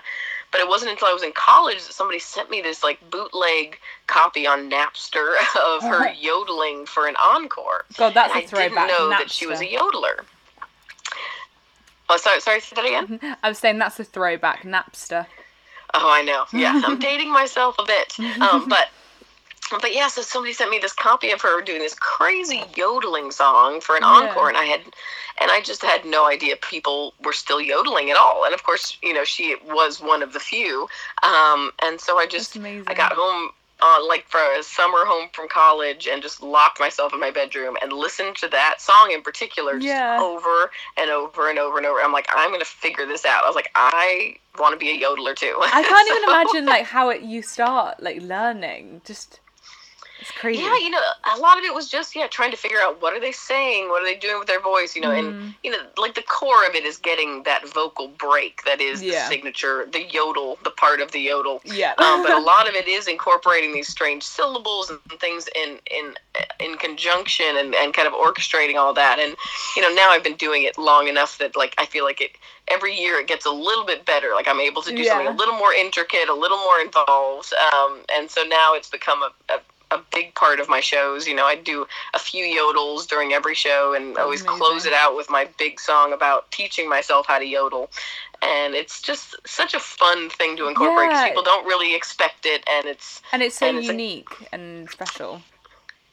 but 0.51 0.62
it 0.62 0.67
wasn't 0.67 0.91
until 0.91 1.07
I 1.07 1.13
was 1.13 1.24
in 1.24 1.34
college 1.34 1.77
that 1.86 1.93
somebody 1.93 2.19
sent 2.19 2.50
me 2.50 2.62
this 2.62 2.81
like 2.84 3.00
bootleg 3.12 3.77
copy 4.07 4.48
on 4.48 4.69
Napster 4.69 5.36
of 5.65 5.84
her 5.84 6.10
yodeling 6.13 6.86
for 6.86 7.07
an 7.07 7.15
encore. 7.22 7.86
God, 7.98 8.13
that's 8.13 8.34
And 8.34 8.43
a 8.43 8.45
I 8.45 8.48
throwback. 8.48 8.88
didn't 8.88 8.88
know 8.88 9.10
that 9.10 9.29
she 9.29 9.45
was 9.48 9.60
a 9.62 9.65
yodeler. 9.65 10.24
Oh, 12.10 12.17
sorry, 12.17 12.39
sorry, 12.39 12.60
say 12.62 12.75
that 12.75 12.86
again. 12.86 13.38
I 13.43 13.50
was 13.50 13.57
saying 13.57 13.79
that's 13.79 14.00
a 14.00 14.03
throwback. 14.03 14.62
Napster. 14.62 15.25
Oh, 15.98 16.10
I 16.12 16.22
know. 16.24 16.46
Yeah, 16.54 16.82
I'm 16.86 17.00
dating 17.10 17.32
myself 17.32 17.75
a 17.80 17.86
bit. 17.86 18.18
Um, 18.42 18.66
but 18.70 18.90
but 19.82 19.94
yeah, 19.94 20.08
so 20.08 20.22
somebody 20.22 20.54
sent 20.54 20.70
me 20.70 20.78
this 20.80 20.94
copy 20.94 21.32
of 21.32 21.42
her 21.42 21.62
doing 21.62 21.80
this 21.80 21.96
crazy 21.96 22.62
yodeling 22.75 23.32
song 23.32 23.82
for 23.82 23.96
an 23.96 24.04
Yeah. 24.04 24.08
encore, 24.10 24.48
and 24.50 24.58
I 24.58 24.66
had, 24.66 24.82
and 25.42 25.50
I 25.52 25.62
just 25.62 25.82
had 25.82 26.06
no 26.06 26.28
idea 26.28 26.56
people 26.58 27.14
were 27.24 27.34
still 27.34 27.60
yodeling 27.60 28.12
at 28.12 28.18
all. 28.18 28.46
And 28.46 28.54
of 28.54 28.64
course, 28.64 28.98
you 29.02 29.14
know, 29.14 29.24
she 29.24 29.56
was 29.66 30.00
one 30.02 30.22
of 30.22 30.34
the 30.34 30.40
few. 30.40 30.88
Um, 31.24 31.72
and 31.82 32.00
so 32.00 32.20
I 32.20 32.25
just, 32.28 32.58
I 32.88 32.94
got 32.94 33.14
home. 33.14 33.50
Uh, 33.82 34.00
like 34.08 34.25
for 34.27 34.39
a 34.58 34.63
summer 34.63 35.00
home 35.05 35.27
from 35.34 35.50
college 35.50 36.08
and 36.08 36.22
just 36.22 36.41
locked 36.41 36.79
myself 36.79 37.13
in 37.13 37.20
my 37.20 37.29
bedroom 37.29 37.75
and 37.82 37.91
listened 37.91 38.34
to 38.36 38.48
that 38.48 38.79
song 38.79 39.12
in 39.13 39.22
particular 39.22 39.74
just 39.74 39.86
Yeah. 39.88 40.17
over 40.22 40.72
and 40.96 41.10
over 41.12 41.50
and 41.50 41.60
over 41.60 41.77
and 41.77 41.86
over. 41.86 42.00
I'm 42.00 42.13
like, 42.13 42.25
I'm 42.34 42.51
gonna 42.51 42.63
figure 42.63 43.05
this 43.05 43.25
out. 43.25 43.44
I 43.44 43.48
was 43.48 43.55
like, 43.55 43.70
I 43.75 44.38
want 44.58 44.72
to 44.74 44.77
be 44.77 44.89
a 44.91 44.98
yodeler 45.05 45.36
too. 45.36 45.60
I 45.62 45.84
can't 45.84 46.08
even 46.10 46.24
imagine 46.24 46.65
like 46.65 46.86
how 46.86 47.10
it 47.10 47.22
you 47.22 47.41
start 47.41 48.01
like 48.01 48.22
learning. 48.22 49.01
Just 49.05 49.41
it's 50.27 50.36
crazy. 50.39 50.63
Yeah, 50.63 50.75
you 50.82 50.89
know, 50.89 51.00
a 51.36 51.38
lot 51.39 51.60
of 51.60 51.63
it 51.63 51.74
was 51.74 51.88
just 51.88 52.15
yeah, 52.15 52.25
trying 52.25 52.50
to 52.50 52.58
figure 52.58 52.79
out 52.82 53.00
what 53.00 53.13
are 53.13 53.20
they 53.20 53.32
saying, 53.32 53.89
what 53.89 54.01
are 54.01 54.05
they 54.05 54.15
doing 54.15 54.39
with 54.39 54.48
their 54.48 54.60
voice, 54.60 54.96
you 54.96 55.01
know, 55.01 55.10
Mm. 55.10 55.20
and 55.20 55.53
you 55.63 55.70
know, 55.70 55.77
like 55.98 56.15
the 56.15 56.24
core 56.24 56.65
of 56.65 56.74
it 56.74 56.84
is 56.84 56.98
getting 56.98 57.44
that 57.44 57.67
vocal 57.70 58.08
break 58.08 58.63
that 58.63 58.82
is 58.82 59.03
Yeah. 59.03 59.12
the 59.22 59.29
signature, 59.29 59.88
the 59.91 60.01
yodel, 60.01 60.58
the 60.63 60.72
part 60.72 61.00
of 61.00 61.12
the 61.12 61.20
yodel. 61.20 61.62
Yeah. 61.63 61.94
Um, 62.00 62.24
but 62.24 62.32
a 62.32 62.39
lot 62.53 62.67
of 62.67 62.74
it 62.74 62.88
is 62.88 63.08
incorporating 63.08 63.72
these 63.74 63.88
strange 63.88 64.24
syllables 64.24 64.89
and 64.89 65.00
things 65.20 65.48
in 65.55 65.77
in 65.91 66.15
in 66.60 66.77
conjunction 66.77 67.55
and, 67.58 67.75
and 67.75 67.94
kind 67.94 68.08
of 68.08 68.13
orchestrating 68.15 68.77
all 68.77 68.96
that. 68.96 69.20
And 69.20 69.36
you 69.75 69.82
know, 69.84 69.89
now 69.89 70.10
I've 70.10 70.24
been 70.24 70.38
doing 70.38 70.63
it 70.63 70.75
long 70.79 71.08
enough 71.08 71.38
that 71.38 71.55
like 71.55 71.75
I 71.77 71.86
feel 71.86 72.03
like 72.03 72.20
it 72.20 72.32
every 72.67 72.96
year 73.00 73.20
it 73.20 73.27
gets 73.27 73.46
a 73.46 73.51
little 73.51 73.86
bit 73.86 74.05
better. 74.05 74.29
Like 74.34 74.48
I'm 74.48 74.60
able 74.60 74.82
to 74.82 74.96
do 74.96 75.03
something 75.03 75.27
a 75.27 75.32
little 75.38 75.55
more 75.55 75.72
intricate, 75.72 76.29
a 76.29 76.34
little 76.34 76.58
more 76.58 76.79
involved. 76.79 77.53
Um, 77.75 78.00
and 78.12 78.32
so 78.32 78.41
now 78.41 78.74
it's 78.74 78.89
become 78.89 79.22
a, 79.22 79.29
a 79.53 79.60
a 79.96 80.04
big 80.12 80.34
part 80.36 80.60
of 80.60 80.68
my 80.70 80.80
shows. 80.80 81.28
You 81.28 81.36
know, 81.36 81.46
I 81.46 81.56
do 81.56 81.88
a 82.14 82.20
few 82.20 82.46
yodels 82.46 83.08
during 83.08 83.34
every 83.34 83.56
show, 83.56 83.94
and 83.96 84.18
always 84.18 84.42
Amazing. 84.42 84.60
close 84.60 84.86
it 84.86 84.94
out 84.94 85.16
with 85.16 85.30
my 85.30 85.48
big 85.58 85.80
song 85.80 86.14
about 86.14 86.52
teaching 86.52 86.88
myself 86.90 87.25
how 87.28 87.40
to 87.40 87.46
yodel. 87.46 87.90
And 88.42 88.75
it's 88.75 89.02
just 89.02 89.36
such 89.48 89.74
a 89.74 89.80
fun 89.80 90.30
thing 90.30 90.58
to 90.58 90.68
incorporate 90.68 91.10
because 91.10 91.22
Yeah. 91.24 91.30
people 91.30 91.44
don't 91.44 91.66
really 91.66 91.96
expect 91.96 92.46
it, 92.46 92.64
and 92.70 92.86
it's 92.86 93.22
And 93.34 93.42
it's 93.42 93.58
so 93.60 93.68
And 93.68 93.78
it's 93.80 93.88
unique 93.88 94.30
and 94.52 94.90
special. 94.90 95.42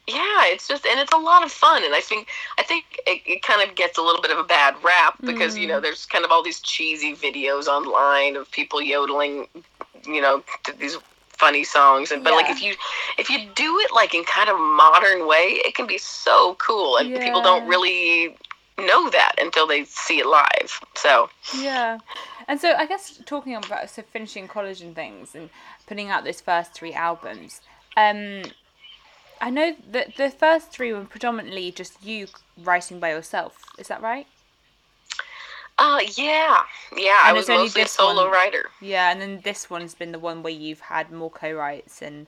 yeah 0.07 0.41
it's 0.53 0.67
just 0.67 0.85
and 0.85 0.99
it's 0.99 1.13
a 1.13 1.17
lot 1.31 1.41
of 1.45 1.51
fun 1.65 1.81
and 1.87 1.95
i 1.95 2.01
think 2.01 2.27
i 2.59 2.63
think 2.69 2.83
it, 3.07 3.21
it 3.25 3.41
kind 3.41 3.61
of 3.67 3.73
gets 3.81 3.97
a 3.97 4.01
little 4.01 4.21
bit 4.21 4.31
of 4.31 4.37
a 4.37 4.43
bad 4.43 4.75
rap 4.83 5.13
because 5.29 5.57
you 5.57 5.65
know 5.65 5.79
mm. 5.79 5.83
there's 5.85 6.05
kind 6.05 6.25
of 6.25 6.31
all 6.31 6.43
these 6.43 6.59
cheesy 6.59 7.15
videos 7.15 7.67
online 7.67 8.35
of 8.35 8.51
people 8.51 8.81
yodeling 8.81 9.47
you 10.05 10.21
know 10.25 10.43
to 10.65 10.73
these 10.73 10.97
funny 11.37 11.63
songs 11.63 12.11
and 12.11 12.23
but 12.23 12.33
like 12.33 12.49
if 12.49 12.61
you 12.61 12.73
if 13.17 13.29
you 13.29 13.39
do 13.55 13.79
it 13.79 13.91
like 13.93 14.13
in 14.13 14.23
kind 14.23 14.49
of 14.49 14.59
modern 14.59 15.27
way 15.27 15.59
it 15.65 15.75
can 15.75 15.85
be 15.87 15.97
so 15.97 16.55
cool 16.55 16.97
and 16.97 17.09
people 17.21 17.41
don't 17.41 17.67
really 17.67 18.35
know 18.77 19.09
that 19.09 19.33
until 19.39 19.67
they 19.67 19.83
see 19.83 20.19
it 20.19 20.25
live 20.25 20.79
so 20.95 21.29
Yeah. 21.59 21.99
And 22.47 22.59
so 22.59 22.73
I 22.73 22.85
guess 22.85 23.19
talking 23.25 23.55
about 23.55 23.89
so 23.89 24.01
finishing 24.01 24.47
college 24.47 24.81
and 24.81 24.95
things 24.95 25.35
and 25.35 25.49
putting 25.87 26.09
out 26.09 26.23
those 26.23 26.41
first 26.41 26.73
three 26.73 26.93
albums, 26.93 27.61
um 27.97 28.43
I 29.41 29.49
know 29.49 29.75
that 29.91 30.15
the 30.15 30.29
first 30.29 30.71
three 30.71 30.93
were 30.93 31.05
predominantly 31.05 31.71
just 31.71 32.03
you 32.03 32.27
writing 32.57 32.99
by 32.99 33.09
yourself. 33.09 33.57
Is 33.77 33.87
that 33.89 34.01
right? 34.01 34.27
Uh 35.83 35.99
yeah. 36.15 36.61
Yeah 36.95 37.19
i 37.23 37.29
And 37.29 37.37
was 37.37 37.49
only 37.49 37.63
mostly 37.65 37.81
a 37.83 37.87
solo 37.87 38.23
one- 38.23 38.31
writer. 38.31 38.65
Yeah, 38.81 39.11
and 39.11 39.19
then 39.21 39.41
this 39.43 39.69
one's 39.69 39.95
been 39.95 40.11
the 40.13 40.19
one 40.29 40.41
where 40.43 40.53
you've 40.53 40.79
had 40.95 41.11
more 41.11 41.29
co-writes 41.29 42.01
and 42.01 42.27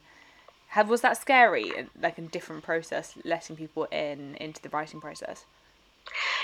have 0.76 0.90
was 0.90 1.02
that 1.02 1.18
scary? 1.18 1.72
Like 2.06 2.18
a 2.18 2.22
different 2.22 2.64
process 2.64 3.14
letting 3.24 3.56
people 3.56 3.86
in 3.92 4.36
into 4.46 4.62
the 4.62 4.70
writing 4.70 5.00
process? 5.02 5.46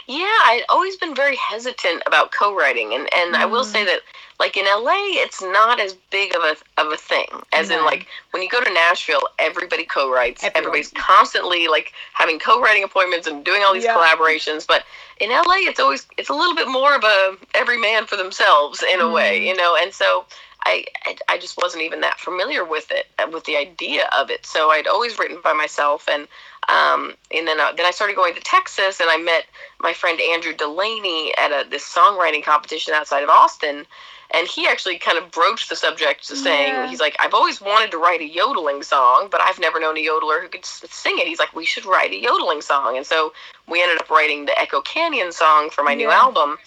Yeah, 0.08 0.25
I'd 0.25 0.63
always 0.70 0.98
been 0.98 1.15
very 1.15 1.36
hesitant 1.38 2.03
about 2.06 2.32
co-writing, 2.32 2.94
and 2.94 3.12
and 3.13 3.36
I 3.36 3.46
will 3.46 3.63
Mm. 3.63 3.72
say 3.72 3.86
that 3.86 4.01
like 4.39 4.58
in 4.58 4.65
LA, 4.65 5.22
it's 5.22 5.41
not 5.41 5.80
as 5.80 5.94
big 6.10 6.34
of 6.36 6.44
a 6.44 6.56
of 6.82 6.91
a 6.91 6.98
thing 6.98 7.27
as 7.53 7.70
in 7.70 7.86
like 7.86 8.08
when 8.32 8.41
you 8.41 8.50
go 8.50 8.62
to 8.62 8.74
Nashville, 8.74 9.22
everybody 9.39 9.86
co-writes. 9.86 10.44
Everyone. 10.44 10.58
Everybody's 10.77 10.91
constantly 11.01 11.68
like 11.68 11.94
having 12.13 12.39
co-writing 12.39 12.84
appointments 12.84 13.27
and 13.27 13.46
doing 13.46 13.63
all 13.63 13.74
these 13.74 13.84
Yeah. 13.84 13.96
collaborations, 13.96 14.65
but 14.65 14.84
in 15.20 15.30
LA, 15.30 15.58
it's 15.70 15.80
always 15.80 16.08
it's 16.18 16.30
a 16.30 16.34
little 16.34 16.56
bit 16.56 16.68
more 16.68 16.96
of 16.96 17.03
a 17.03 17.38
every 17.53 17.77
man 17.77 18.06
for 18.08 18.18
themselves 18.18 18.84
in 18.94 19.00
a 19.00 19.10
way, 19.10 19.39
Mm. 19.39 19.46
you 19.48 19.56
know, 19.56 19.75
and 19.82 19.94
so. 19.94 20.25
I, 20.63 20.86
I, 21.08 21.18
I 21.27 21.38
just 21.39 21.58
wasn't 21.58 21.82
even 21.82 22.01
that 22.01 22.20
familiar 22.20 22.63
with 22.63 22.91
it, 22.91 23.08
with 23.34 23.46
the 23.46 23.58
idea 23.58 24.08
of 24.15 24.30
it. 24.30 24.46
So 24.46 24.70
I'd 24.70 24.86
always 24.86 25.18
written 25.18 25.39
by 25.44 25.53
myself, 25.53 26.08
and 26.08 26.27
um, 26.70 27.13
and 27.36 27.48
then 27.48 27.60
uh, 27.60 27.72
then 27.75 27.86
I 27.86 27.91
started 27.91 28.15
going 28.15 28.34
to 28.36 28.41
Texas, 28.41 29.00
and 29.00 29.10
I 29.10 29.18
met 29.18 29.46
my 29.80 29.94
friend 29.94 30.20
Andrew 30.20 30.53
Delaney 30.53 31.34
at 31.38 31.51
a 31.51 31.68
this 31.70 31.84
songwriting 31.84 32.44
competition 32.44 32.94
outside 32.94 33.24
of 33.24 33.30
Austin, 33.30 33.86
and 34.34 34.48
he 34.48 34.68
actually 34.68 34.98
kind 34.98 35.18
of 35.18 35.32
broached 35.32 35.70
the 35.70 35.75
subject, 35.75 36.27
to 36.27 36.36
saying 36.36 36.75
Yeah. 36.75 36.88
he's 36.88 37.00
like, 37.00 37.15
I've 37.20 37.34
always 37.34 37.60
wanted 37.62 37.91
to 37.91 37.98
write 37.98 38.22
a 38.22 38.27
yodeling 38.27 38.84
song, 38.84 39.27
but 39.32 39.41
I've 39.41 39.60
never 39.60 39.80
known 39.80 39.98
a 39.98 40.06
yodeler 40.06 40.41
who 40.41 40.48
could 40.50 40.65
sing 40.65 41.18
it. 41.18 41.27
He's 41.27 41.39
like, 41.39 41.56
we 41.56 41.65
should 41.65 41.86
write 41.86 42.12
a 42.12 42.22
yodeling 42.22 42.62
song, 42.62 42.96
and 42.96 43.06
so 43.06 43.34
we 43.68 43.82
ended 43.82 44.00
up 44.00 44.10
writing 44.10 44.46
the 44.46 44.58
Echo 44.60 44.82
Canyon 44.82 45.32
song 45.32 45.70
for 45.70 45.84
my 45.84 45.96
new 45.96 46.10
album. 46.10 46.58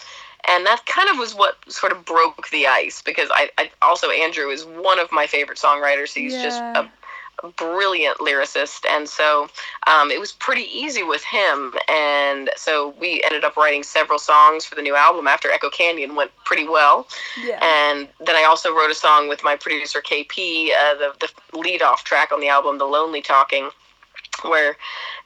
And 0.47 0.67
that 0.67 0.85
kind 0.85 1.09
of 1.09 1.17
was 1.19 1.35
what 1.35 1.57
sort 1.69 1.91
of 1.91 2.05
broke 2.05 2.51
the 2.51 2.67
ice 2.67 3.01
because 3.01 3.31
I, 3.33 3.49
I 3.57 3.71
also 3.81 4.11
Andrew 4.11 4.51
is 4.51 4.67
one 4.67 4.99
of 4.99 5.11
my 5.11 5.27
favorite 5.27 5.57
songwriters. 5.57 6.13
He's 6.13 6.35
just 6.43 6.61
Yeah. 6.61 6.83
a, 6.83 6.85
a 6.85 6.91
brilliant 7.51 8.19
lyricist, 8.19 8.85
and 8.89 9.09
so 9.09 9.49
um, 9.87 10.11
it 10.11 10.21
was 10.21 10.33
pretty 10.33 10.69
easy 10.73 11.03
with 11.03 11.23
him. 11.25 11.75
And 11.89 12.50
so 12.57 12.95
we 13.00 13.23
ended 13.25 13.45
up 13.45 13.57
writing 13.57 13.83
several 13.83 14.19
songs 14.19 14.65
for 14.65 14.75
the 14.75 14.83
new 14.83 14.95
album 14.97 15.26
after 15.26 15.50
Echo 15.50 15.71
Canyon 15.71 16.15
went 16.15 16.30
pretty 16.45 16.69
well. 16.69 17.07
Yeah. 17.43 17.59
And 17.63 18.09
then 18.21 18.37
I 18.37 18.45
also 18.45 18.75
wrote 18.75 18.91
a 18.91 18.95
song 18.95 19.28
with 19.28 19.43
my 19.45 19.57
producer 19.57 20.00
KP, 20.00 20.71
uh, 20.71 20.95
the 20.95 21.15
the 21.21 21.59
lead 21.59 21.83
off 21.83 22.04
track 22.04 22.33
on 22.33 22.41
the 22.41 22.49
album, 22.49 22.78
"The 22.78 22.85
Lonely 22.85 23.23
Talking." 23.23 23.71
Where, 24.42 24.76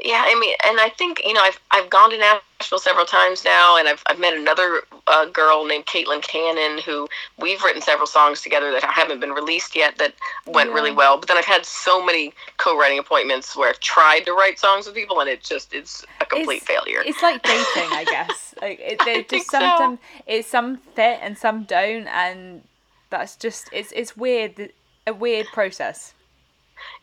yeah, 0.01 0.25
I 0.27 0.39
mean, 0.39 0.55
and 0.65 0.81
I 0.81 0.91
think 0.91 1.23
you 1.25 1.33
know 1.33 1.41
I've 1.43 1.59
I've 1.71 1.91
gone 1.91 2.11
to 2.11 2.19
Nashville 2.19 2.79
several 2.79 3.07
times 3.07 3.45
now, 3.45 3.77
and 3.77 3.89
I've 3.89 4.03
I've 4.07 4.19
met 4.19 4.35
another 4.35 4.83
uh, 5.07 5.27
girl 5.27 5.65
named 5.65 5.87
Caitlin 5.87 6.23
Cannon 6.23 6.83
who 6.83 7.09
we've 7.39 7.63
written 7.63 7.83
several 7.83 8.07
songs 8.07 8.43
together 8.43 8.71
that 8.73 8.85
haven't 8.85 9.21
been 9.21 9.33
released 9.33 9.75
yet 9.75 9.99
that 9.99 10.15
went 10.47 10.71
really 10.73 10.93
well. 10.93 11.19
But 11.19 11.29
then 11.29 11.37
I've 11.37 11.45
had 11.45 11.65
so 11.65 12.05
many 12.05 12.33
co-writing 12.59 12.99
appointments 12.99 13.57
where 13.57 13.69
I've 13.69 13.81
tried 13.81 14.21
to 14.21 14.33
write 14.33 14.59
songs 14.59 14.87
with 14.87 14.95
people, 14.95 15.21
and 15.21 15.29
it 15.29 15.43
just 15.43 15.73
it's 15.73 16.05
a 16.21 16.27
complete 16.27 16.63
failure. 16.63 17.03
It's 17.05 17.23
like 17.23 17.43
dating, 17.43 17.91
I 17.93 18.05
guess. 18.05 18.45
Like 18.61 18.81
it, 18.81 18.97
I 19.01 19.05
they 19.05 19.15
think 19.23 19.29
just 19.29 19.51
so. 19.53 19.59
sometimes 19.61 19.99
it's 20.27 20.49
some 20.49 20.79
fit 20.79 21.21
and 21.23 21.39
some 21.39 21.63
don't, 21.63 22.09
and 22.09 22.63
that's 23.09 23.37
just 23.37 23.69
it's 23.73 23.93
it's 23.93 24.17
weird, 24.17 24.73
a 25.07 25.15
weird 25.15 25.47
process. 25.53 26.13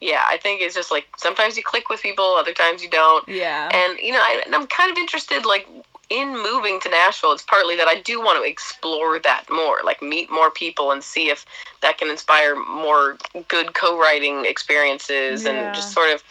Yeah, 0.02 0.24
I 0.26 0.38
think 0.38 0.62
it's 0.62 0.76
just 0.76 0.92
like 0.92 1.08
sometimes 1.18 1.58
you 1.58 1.64
click 1.64 1.90
with 1.90 2.02
people, 2.02 2.26
other 2.26 2.54
times 2.54 2.84
you 2.84 2.90
don't. 2.90 3.28
Yeah. 3.28 3.70
And 3.74 4.00
you 4.00 4.12
know, 4.12 4.20
I, 4.22 4.42
and 4.46 4.56
I'm 4.56 4.68
kind 4.68 4.92
of 4.92 4.98
interested, 4.98 5.46
like 5.46 5.68
in 6.10 6.30
moving 6.34 6.80
to 6.82 6.90
Nashville. 6.90 7.32
It's 7.32 7.44
partly 7.44 7.76
that 7.78 7.88
I 7.88 8.00
do 8.02 8.20
want 8.20 8.38
to 8.44 8.48
explore 8.48 9.20
that 9.20 9.46
more, 9.50 9.80
like 9.84 10.02
meet 10.02 10.30
more 10.32 10.52
people 10.52 10.92
and 10.92 11.04
see 11.04 11.30
if 11.30 11.46
that 11.82 11.98
can 11.98 12.10
inspire 12.10 12.56
more 12.56 13.18
good 13.48 13.74
co-writing 13.74 14.46
experiences 14.46 15.44
Yeah. 15.44 15.52
and 15.52 15.76
just 15.76 15.94
sort 15.94 16.14
of, 16.14 16.24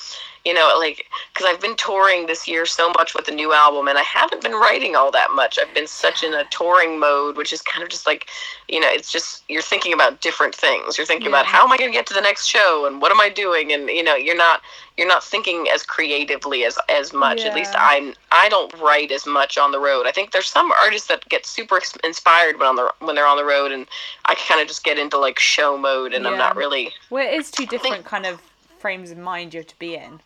you 0.45 0.53
know, 0.53 0.75
like 0.79 1.07
because 1.33 1.47
I've 1.49 1.61
been 1.61 1.77
touring 1.77 2.27
this 2.27 2.47
year 2.47 2.67
so 2.67 2.91
much 2.91 3.15
with 3.15 3.25
the 3.25 3.33
new 3.33 3.53
album, 3.53 3.89
and 3.89 3.97
I 3.97 4.03
haven't 4.03 4.43
been 4.43 4.53
writing 4.53 4.95
all 4.95 5.11
that 5.13 5.31
much. 5.33 5.59
I've 5.59 5.73
been 5.75 5.87
such 5.87 6.23
in 6.23 6.35
a 6.35 6.45
touring 6.51 6.99
mode, 6.99 7.37
which 7.37 7.53
is 7.53 7.63
kind 7.63 7.83
of 7.83 7.89
just 7.89 8.07
like, 8.07 8.29
you 8.69 8.79
know, 8.79 8.89
it's 8.91 9.11
just 9.11 9.45
you're 9.49 9.63
thinking 9.63 9.95
about 9.95 10.21
different 10.21 10.55
things. 10.55 10.99
You're 10.99 11.07
thinking 11.07 11.29
about 11.29 11.47
how 11.47 11.65
am 11.65 11.73
I 11.73 11.79
going 11.79 11.91
to 11.91 11.97
get 11.97 12.07
to 12.09 12.15
the 12.15 12.21
next 12.21 12.47
show 12.47 12.87
and 12.87 13.01
what 13.01 13.11
am 13.11 13.21
I 13.21 13.31
doing, 13.31 13.73
and 13.73 13.89
you 13.89 14.03
know, 14.03 14.17
you're 14.17 14.37
not 14.37 14.61
you're 14.99 15.09
not 15.09 15.25
thinking 15.25 15.67
as 15.75 15.83
creatively 15.83 16.65
as 16.65 16.79
as 16.91 17.13
much. 17.13 17.41
At 17.41 17.55
least 17.55 17.75
I'm 17.77 18.13
I 18.31 18.49
don't 18.51 18.73
write 18.81 19.13
as 19.13 19.27
much 19.27 19.57
on 19.57 19.73
the 19.73 19.81
road. 19.81 20.07
I 20.07 20.13
think 20.13 20.33
there's 20.33 20.47
some 20.47 20.71
artists 20.73 21.09
that 21.09 21.27
get 21.31 21.47
super 21.47 21.81
inspired 22.05 22.59
when 22.59 22.69
on 22.69 22.77
the 22.77 22.93
when 23.01 23.15
they're 23.15 23.27
on 23.27 23.39
the 23.39 23.45
road, 23.47 23.73
and 23.73 23.87
I 24.27 24.35
kind 24.35 24.61
of 24.61 24.69
just 24.69 24.85
get 24.85 24.99
into 24.99 25.17
like 25.17 25.39
show 25.39 25.79
mode, 25.79 26.13
and 26.13 26.27
I'm 26.27 26.37
not 26.37 26.55
really 26.55 26.93
well, 27.09 27.27
it 27.27 27.35
is 27.35 27.51
two 27.51 27.65
different 27.65 28.05
kind 28.05 28.27
of 28.27 28.43
frames 28.79 29.11
of 29.11 29.17
mind 29.17 29.55
you 29.55 29.61
have 29.61 29.67
to 29.67 29.79
be 29.79 29.95
in. 29.95 30.21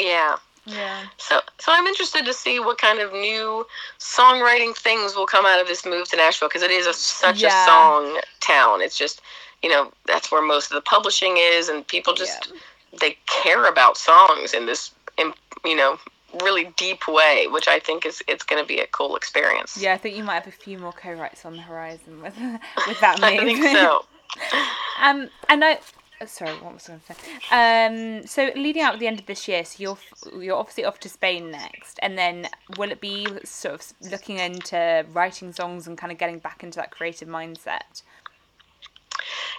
Yeah. 0.00 0.36
Yeah. 0.66 1.06
So, 1.16 1.40
so 1.58 1.72
I'm 1.72 1.86
interested 1.86 2.24
to 2.24 2.32
see 2.34 2.60
what 2.60 2.78
kind 2.78 3.00
of 3.00 3.12
new 3.12 3.66
songwriting 3.98 4.76
things 4.76 5.14
will 5.16 5.26
come 5.26 5.46
out 5.46 5.60
of 5.60 5.66
this 5.66 5.84
move 5.86 6.08
to 6.10 6.16
Nashville 6.16 6.48
because 6.48 6.62
it 6.62 6.70
is 6.70 6.86
a, 6.86 6.92
such 6.92 7.42
Yeah. 7.42 7.48
a 7.48 7.66
song 7.66 8.20
town. 8.40 8.82
It's 8.82 8.96
just, 8.96 9.20
you 9.62 9.68
know, 9.68 9.92
that's 10.06 10.30
where 10.30 10.42
most 10.42 10.70
of 10.70 10.74
the 10.74 10.82
publishing 10.82 11.36
is, 11.38 11.68
and 11.68 11.86
people 11.86 12.14
just 12.14 12.52
they 13.00 13.16
care 13.26 13.66
about 13.66 13.96
songs 13.96 14.52
in 14.52 14.66
this, 14.66 14.92
in, 15.16 15.32
you 15.64 15.76
know, 15.76 15.98
really 16.42 16.64
deep 16.76 17.08
way, 17.08 17.46
which 17.48 17.66
I 17.68 17.78
think 17.78 18.04
is 18.06 18.22
it's 18.28 18.44
going 18.44 18.62
to 18.62 18.66
be 18.66 18.80
a 18.80 18.86
cool 18.88 19.16
experience. 19.16 19.76
Yeah, 19.80 19.94
I 19.94 19.98
think 19.98 20.16
you 20.16 20.24
might 20.24 20.34
have 20.34 20.46
a 20.46 20.50
few 20.52 20.78
more 20.78 20.92
co-writes 20.92 21.44
on 21.44 21.56
the 21.56 21.62
horizon 21.62 22.20
with 22.22 22.36
with 22.86 23.00
that 23.00 23.20
move. 23.20 23.30
I 23.30 23.38
think 23.38 23.62
so. 23.64 24.04
Um, 25.02 25.30
and 25.48 25.64
I, 25.64 25.78
sorry, 26.26 26.52
what 26.56 26.74
was 26.74 26.88
I 26.88 26.92
going 26.92 27.00
to 27.06 27.14
say? 27.14 28.20
Um, 28.20 28.26
so 28.26 28.50
leading 28.60 28.82
out 28.82 28.94
at 28.94 29.00
the 29.00 29.06
end 29.06 29.20
of 29.20 29.26
this 29.26 29.48
year, 29.48 29.64
so 29.64 29.76
you're 29.78 29.98
you're 30.42 30.56
obviously 30.56 30.84
off 30.84 31.00
to 31.00 31.08
Spain 31.08 31.50
next, 31.50 31.98
and 32.02 32.16
then 32.18 32.48
will 32.76 32.90
it 32.90 33.00
be 33.00 33.26
sort 33.44 33.74
of 33.74 34.10
looking 34.10 34.38
into 34.38 35.04
writing 35.12 35.52
songs 35.52 35.86
and 35.86 35.96
kind 35.98 36.12
of 36.12 36.18
getting 36.18 36.38
back 36.38 36.62
into 36.62 36.76
that 36.76 36.90
creative 36.90 37.28
mindset? 37.28 38.02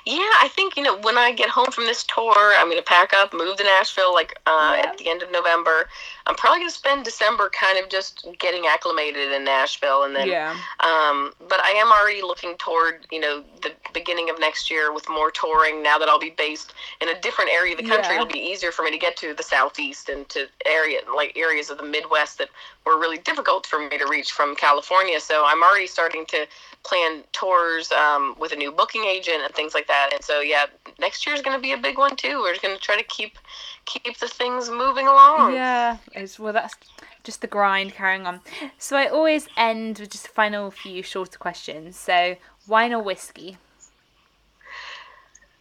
Yeah, 0.05 0.17
I 0.17 0.49
think 0.55 0.75
you 0.77 0.81
know 0.83 0.97
when 1.01 1.17
I 1.17 1.31
get 1.31 1.49
home 1.49 1.67
from 1.71 1.85
this 1.85 2.03
tour, 2.03 2.33
I'm 2.57 2.69
gonna 2.69 2.81
pack 2.81 3.13
up, 3.13 3.33
move 3.33 3.57
to 3.57 3.63
Nashville, 3.63 4.13
like 4.13 4.33
uh, 4.47 4.77
Yeah. 4.77 4.89
at 4.89 4.97
the 4.97 5.09
end 5.09 5.21
of 5.21 5.31
November. 5.31 5.87
I'm 6.31 6.37
probably 6.37 6.59
gonna 6.59 6.71
spend 6.71 7.03
December 7.03 7.49
kind 7.49 7.77
of 7.77 7.89
just 7.89 8.25
getting 8.39 8.65
acclimated 8.65 9.33
in 9.33 9.43
Nashville, 9.43 10.03
and 10.03 10.15
then 10.15 10.29
yeah, 10.29 10.55
Um, 10.79 11.33
but 11.49 11.59
I 11.61 11.71
am 11.71 11.91
already 11.91 12.21
looking 12.21 12.55
toward, 12.55 13.05
you 13.11 13.19
know, 13.19 13.43
the 13.61 13.73
beginning 13.91 14.29
of 14.29 14.39
next 14.39 14.71
year 14.71 14.93
with 14.93 15.09
more 15.09 15.29
touring. 15.29 15.83
Now 15.83 15.97
that 15.97 16.07
I'll 16.07 16.19
be 16.19 16.29
based 16.29 16.73
in 17.01 17.09
a 17.09 17.19
different 17.19 17.51
area 17.51 17.73
of 17.73 17.79
the 17.83 17.89
country, 17.89 18.15
Yeah. 18.15 18.21
it'll 18.21 18.31
be 18.31 18.39
easier 18.39 18.71
for 18.71 18.83
me 18.83 18.91
to 18.91 18.97
get 18.97 19.17
to 19.17 19.33
the 19.33 19.43
southeast 19.43 20.07
and 20.07 20.27
to 20.29 20.47
area 20.65 21.01
like 21.13 21.33
areas 21.35 21.69
of 21.69 21.77
the 21.77 21.83
Midwest 21.83 22.37
that 22.37 22.49
were 22.85 22.97
really 22.97 23.17
difficult 23.17 23.67
for 23.67 23.79
me 23.79 23.97
to 23.97 24.05
reach 24.07 24.31
from 24.31 24.55
California. 24.55 25.19
So 25.19 25.43
I'm 25.45 25.61
already 25.61 25.87
starting 25.87 26.25
to 26.27 26.47
plan 26.83 27.23
tours 27.33 27.91
um, 27.91 28.35
with 28.39 28.53
a 28.53 28.55
new 28.55 28.71
booking 28.71 29.03
agent 29.03 29.41
and 29.43 29.53
things 29.53 29.73
like 29.73 29.87
that. 29.87 30.11
And 30.13 30.23
so 30.23 30.39
yeah, 30.39 30.67
next 30.97 31.25
year 31.27 31.35
is 31.35 31.41
going 31.41 31.57
to 31.57 31.61
be 31.61 31.73
a 31.73 31.77
big 31.77 31.97
one 31.97 32.15
too. 32.15 32.39
We're 32.39 32.57
going 32.59 32.75
to 32.75 32.81
try 32.81 32.95
to 32.95 33.03
keep 33.03 33.37
keep 33.85 34.17
the 34.19 34.27
things 34.27 34.69
moving 34.69 35.07
along. 35.07 35.53
yeah. 35.53 35.97
It's, 36.13 36.39
well, 36.39 36.53
that's 36.53 36.75
just 37.23 37.41
the 37.41 37.47
grind 37.47 37.93
carrying 37.93 38.25
on. 38.25 38.41
So 38.77 38.97
I 38.97 39.07
always 39.07 39.47
end 39.57 39.99
with 39.99 40.11
just 40.11 40.27
a 40.27 40.31
final 40.31 40.71
few 40.71 41.03
shorter 41.03 41.37
questions. 41.37 41.97
So 41.97 42.35
wine 42.67 42.93
or 42.93 43.01
whiskey? 43.01 43.57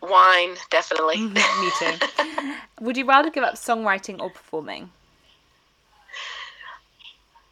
wine, 0.03 0.57
definitely. 0.71 1.19
Me 1.19 1.71
too. 1.79 1.93
Would 2.81 2.97
you 2.97 3.05
rather 3.05 3.31
give 3.31 3.45
up 3.45 3.55
songwriting 3.55 4.21
or 4.21 4.31
performing? 4.31 4.91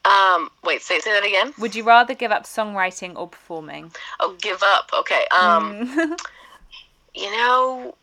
Um, 0.04 0.50
wait, 0.64 0.81
say 0.81 1.00
say 1.00 1.12
that 1.12 1.24
again. 1.24 1.52
Would 1.59 1.74
you 1.74 1.85
rather 1.85 2.14
give 2.14 2.31
up 2.31 2.44
songwriting 2.44 3.16
or 3.16 3.28
performing? 3.28 3.92
Oh, 4.20 4.37
give 4.40 4.62
up. 4.62 4.90
Okay. 5.00 5.24
Um, 5.38 6.16
you 7.14 7.31
know, 7.31 7.94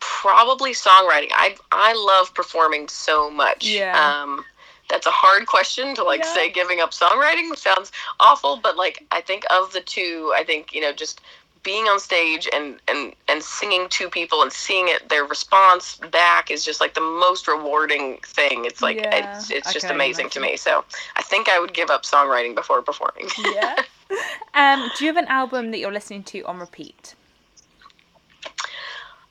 probably 0.00 0.72
songwriting. 0.72 1.30
I 1.32 1.56
I 1.72 1.94
love 1.94 2.34
performing 2.34 2.88
so 2.88 3.30
much. 3.30 3.66
Yeah. 3.66 4.22
Um, 4.22 4.44
that's 4.90 5.06
a 5.06 5.10
hard 5.10 5.46
question 5.46 5.94
to 5.96 6.04
like 6.04 6.20
Yeah. 6.20 6.32
say 6.34 6.50
giving 6.50 6.80
up 6.80 6.92
songwriting 6.92 7.54
sounds 7.56 7.92
awful, 8.20 8.56
but 8.56 8.76
like 8.76 9.04
I 9.10 9.20
think 9.20 9.44
of 9.50 9.72
the 9.72 9.80
two, 9.80 10.32
I 10.36 10.44
think 10.44 10.72
you 10.74 10.80
know 10.80 10.92
just 10.92 11.20
being 11.64 11.84
on 11.86 12.00
stage 12.00 12.48
and 12.52 12.80
and 12.88 13.14
and 13.28 13.42
singing 13.42 13.88
to 13.90 14.08
people 14.08 14.42
and 14.42 14.52
seeing 14.52 14.88
it 14.88 15.08
their 15.08 15.24
response 15.24 15.96
back 16.12 16.50
is 16.50 16.64
just 16.64 16.80
like 16.80 16.94
the 16.94 17.00
most 17.00 17.48
rewarding 17.48 18.18
thing. 18.24 18.64
It's 18.64 18.82
like 18.82 19.02
Yeah, 19.02 19.12
it's 19.12 19.50
it's 19.50 19.72
just 19.72 19.90
amazing 19.90 20.30
to 20.30 20.40
me. 20.40 20.56
So 20.56 20.84
I 21.16 21.22
think 21.22 21.48
I 21.48 21.58
would 21.60 21.74
give 21.74 21.90
up 21.90 22.04
songwriting 22.04 22.54
before 22.54 22.82
performing. 22.82 23.28
yeah. 23.38 23.76
Um, 24.54 24.88
do 24.88 25.04
you 25.04 25.12
have 25.12 25.22
an 25.22 25.28
album 25.28 25.70
that 25.70 25.78
you're 25.78 25.92
listening 25.92 26.24
to 26.24 26.42
on 26.46 26.58
repeat? 26.58 27.14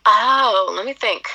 Oh, 0.10 0.74
let 0.76 0.86
me 0.86 0.94
think. 0.94 1.28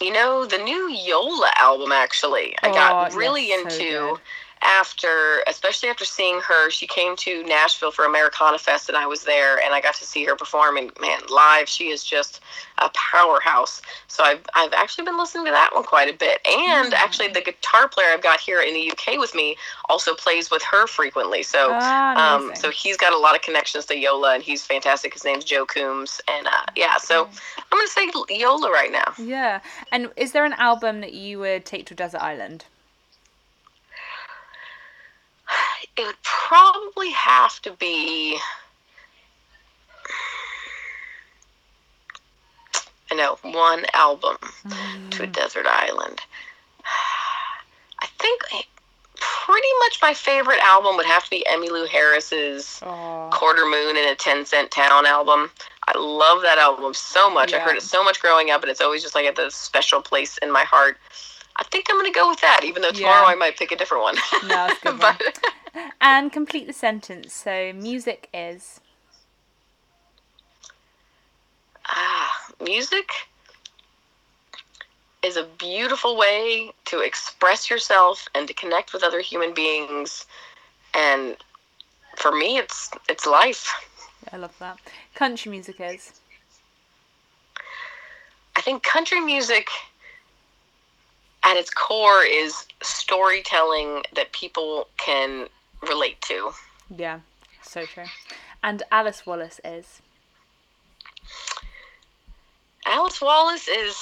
You 0.00 0.12
know, 0.12 0.44
the 0.46 0.58
new 0.58 0.88
Yola 0.90 1.50
album 1.56 1.92
actually, 1.92 2.54
I 2.62 2.70
got 2.70 2.96
Oh, 3.12 3.16
really 3.16 3.48
yes, 3.48 3.62
so 3.62 3.68
into 3.70 3.90
good. 4.14 4.20
After, 4.62 5.42
especially 5.46 5.88
after 5.88 6.04
seeing 6.04 6.40
her. 6.40 6.70
She 6.70 6.86
came 6.86 7.16
to 7.16 7.42
Nashville 7.44 7.90
for 7.90 8.04
Americana 8.04 8.58
Fest, 8.58 8.88
and 8.88 8.96
I 8.96 9.06
was 9.06 9.24
there, 9.24 9.58
and 9.62 9.74
I 9.74 9.80
got 9.80 9.94
to 9.96 10.04
see 10.04 10.24
her 10.24 10.36
perform. 10.36 10.76
And 10.76 10.90
man, 11.00 11.20
live, 11.28 11.68
she 11.68 11.88
is 11.88 12.04
just 12.04 12.40
a 12.78 12.90
powerhouse. 12.94 13.80
So 14.08 14.22
I've 14.22 14.44
I've 14.54 14.72
actually 14.72 15.04
been 15.04 15.18
listening 15.18 15.46
to 15.46 15.50
that 15.52 15.70
one 15.72 15.84
quite 15.84 16.12
a 16.12 16.16
bit. 16.16 16.40
And 16.46 16.94
actually, 16.94 17.28
the 17.28 17.40
guitar 17.40 17.88
player 17.88 18.08
I've 18.12 18.22
got 18.22 18.40
here 18.40 18.60
in 18.60 18.74
the 18.74 18.90
UK 18.90 19.18
with 19.18 19.34
me 19.34 19.56
also 19.88 20.14
plays 20.14 20.50
with 20.50 20.62
her 20.62 20.86
frequently. 20.86 21.42
So 21.42 21.70
Ah, 21.72 22.36
um, 22.36 22.52
so 22.54 22.70
he's 22.70 22.96
got 22.96 23.12
a 23.12 23.18
lot 23.18 23.34
of 23.34 23.42
connections 23.42 23.86
to 23.86 23.96
Yola, 23.96 24.34
and 24.34 24.42
he's 24.42 24.64
fantastic. 24.64 25.12
His 25.14 25.24
name's 25.24 25.44
Joe 25.44 25.66
Coombs, 25.66 26.20
and 26.28 26.46
uh, 26.46 26.66
yeah. 26.76 26.96
So 26.98 27.26
I'm 27.26 27.78
gonna 27.78 27.88
say 27.88 28.10
Yola 28.30 28.70
right 28.70 28.92
now. 28.92 29.14
Yeah. 29.18 29.60
And 29.92 30.10
is 30.16 30.32
there 30.32 30.44
an 30.44 30.54
album 30.54 31.00
that 31.00 31.14
you 31.14 31.38
would 31.38 31.64
take 31.64 31.86
to 31.86 31.94
a 31.94 31.96
desert 31.96 32.22
island? 32.22 32.64
It 35.96 36.06
would 36.06 36.22
probably 36.22 37.10
have 37.10 37.60
to 37.62 37.72
be. 37.72 38.38
I 43.10 43.16
know 43.16 43.38
one 43.42 43.84
album 43.92 44.36
to 45.10 45.24
a 45.24 45.26
mm. 45.26 45.32
desert 45.32 45.66
island. 45.66 46.20
I 48.02 48.06
think 48.18 48.42
pretty 49.50 49.68
much 49.80 49.98
my 50.00 50.14
favorite 50.14 50.60
album 50.60 50.96
would 50.96 51.06
have 51.06 51.24
to 51.24 51.30
be 51.30 51.44
Emmylou 51.50 51.88
Harris's 51.88 52.80
Oh, 52.82 53.28
Quarter 53.32 53.66
Moon 53.66 53.96
in 53.96 54.08
a 54.08 54.14
10 54.14 54.46
Cent 54.46 54.70
Town 54.70 55.06
album. 55.06 55.50
I 55.88 55.98
love 55.98 56.42
that 56.42 56.58
album 56.58 56.94
so 56.94 57.28
much. 57.28 57.52
I 57.52 57.58
heard 57.58 57.76
it 57.76 57.82
so 57.82 58.04
much 58.04 58.20
growing 58.20 58.50
up, 58.50 58.62
and 58.62 58.70
it's 58.70 58.80
always 58.80 59.02
just 59.02 59.14
like 59.16 59.26
at 59.26 59.34
the 59.36 59.50
special 59.50 60.00
place 60.00 60.38
in 60.38 60.52
my 60.52 60.62
heart. 60.62 60.96
I 61.56 61.64
think 61.64 61.86
I'm 61.90 61.96
going 61.96 62.10
to 62.10 62.16
go 62.16 62.28
with 62.28 62.40
that, 62.40 62.60
even 62.64 62.80
though 62.82 62.90
tomorrow 62.90 63.26
Yeah. 63.26 63.32
I 63.32 63.34
might 63.34 63.56
pick 63.56 63.72
a 63.72 63.76
different 63.76 64.04
one. 64.04 64.14
No, 64.46 64.66
it's 64.70 64.80
a 64.82 64.84
good 64.84 64.98
one. 65.00 65.16
but 65.18 65.36
and 66.00 66.32
complete 66.32 66.66
the 66.66 66.72
sentence. 66.72 67.32
So 67.32 67.72
music 67.72 68.28
is. 68.34 68.80
ah, 71.90 72.30
music 72.62 73.10
is 75.22 75.36
a 75.36 75.44
beautiful 75.58 76.16
way 76.16 76.72
to 76.86 77.00
express 77.00 77.68
yourself 77.68 78.26
and 78.34 78.48
to 78.48 78.54
connect 78.54 78.92
with 78.92 79.02
other 79.02 79.20
human 79.20 79.52
beings. 79.52 80.26
And 80.94 81.36
for 82.16 82.32
me, 82.32 82.58
it's 82.58 82.90
it's 83.08 83.26
life. 83.26 83.72
I 84.32 84.36
love 84.36 84.56
that. 84.60 84.78
Country 85.14 85.50
music 85.50 85.76
is. 85.80 86.12
I 88.56 88.60
think 88.62 88.82
country 88.82 89.20
music 89.20 89.68
at 91.44 91.56
its 91.56 91.70
core 91.70 92.22
is 92.24 92.66
storytelling 92.82 94.02
that 94.14 94.32
people 94.32 94.88
can 94.98 95.48
relate 95.82 96.20
to. 96.22 96.52
Yeah, 96.94 97.20
so 97.62 97.84
true. 97.86 98.04
And 98.62 98.82
Alice 98.90 99.26
Wallace 99.26 99.60
is. 99.64 100.02
Alice 102.86 103.20
Wallace 103.20 103.68
is 103.68 103.96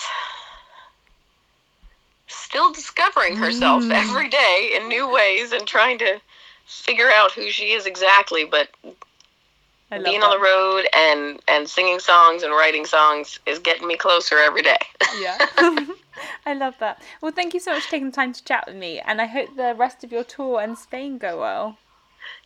still 2.26 2.72
discovering 2.72 3.36
herself 3.36 3.82
Mm. 3.84 3.92
every 3.92 4.28
day 4.28 4.70
in 4.74 4.88
new 4.88 5.08
ways 5.08 5.52
and 5.52 5.66
trying 5.66 5.98
to 5.98 6.20
figure 6.66 7.10
out 7.10 7.32
who 7.32 7.50
she 7.50 7.72
is 7.72 7.86
exactly, 7.86 8.44
but 8.44 8.68
being 8.82 10.20
that. 10.20 10.22
on 10.24 10.30
the 10.30 10.38
road 10.38 10.86
and 10.94 11.40
and 11.48 11.68
singing 11.68 11.98
songs 11.98 12.42
and 12.42 12.52
writing 12.52 12.84
songs 12.84 13.38
is 13.46 13.58
getting 13.58 13.86
me 13.86 13.96
closer 13.96 14.38
every 14.38 14.62
day. 14.62 14.78
Yeah. 15.18 15.38
I 16.48 16.54
love 16.54 16.76
that. 16.78 17.02
Well, 17.20 17.30
thank 17.30 17.52
you 17.52 17.60
so 17.60 17.72
much 17.72 17.82
for 17.82 17.90
taking 17.90 18.06
the 18.06 18.16
time 18.16 18.32
to 18.32 18.42
chat 18.42 18.64
with 18.66 18.76
me, 18.76 19.00
and 19.00 19.20
I 19.20 19.26
hope 19.26 19.54
the 19.54 19.74
rest 19.76 20.02
of 20.02 20.10
your 20.10 20.24
tour 20.24 20.62
and 20.62 20.78
Spain 20.78 21.18
go 21.18 21.38
well. 21.38 21.76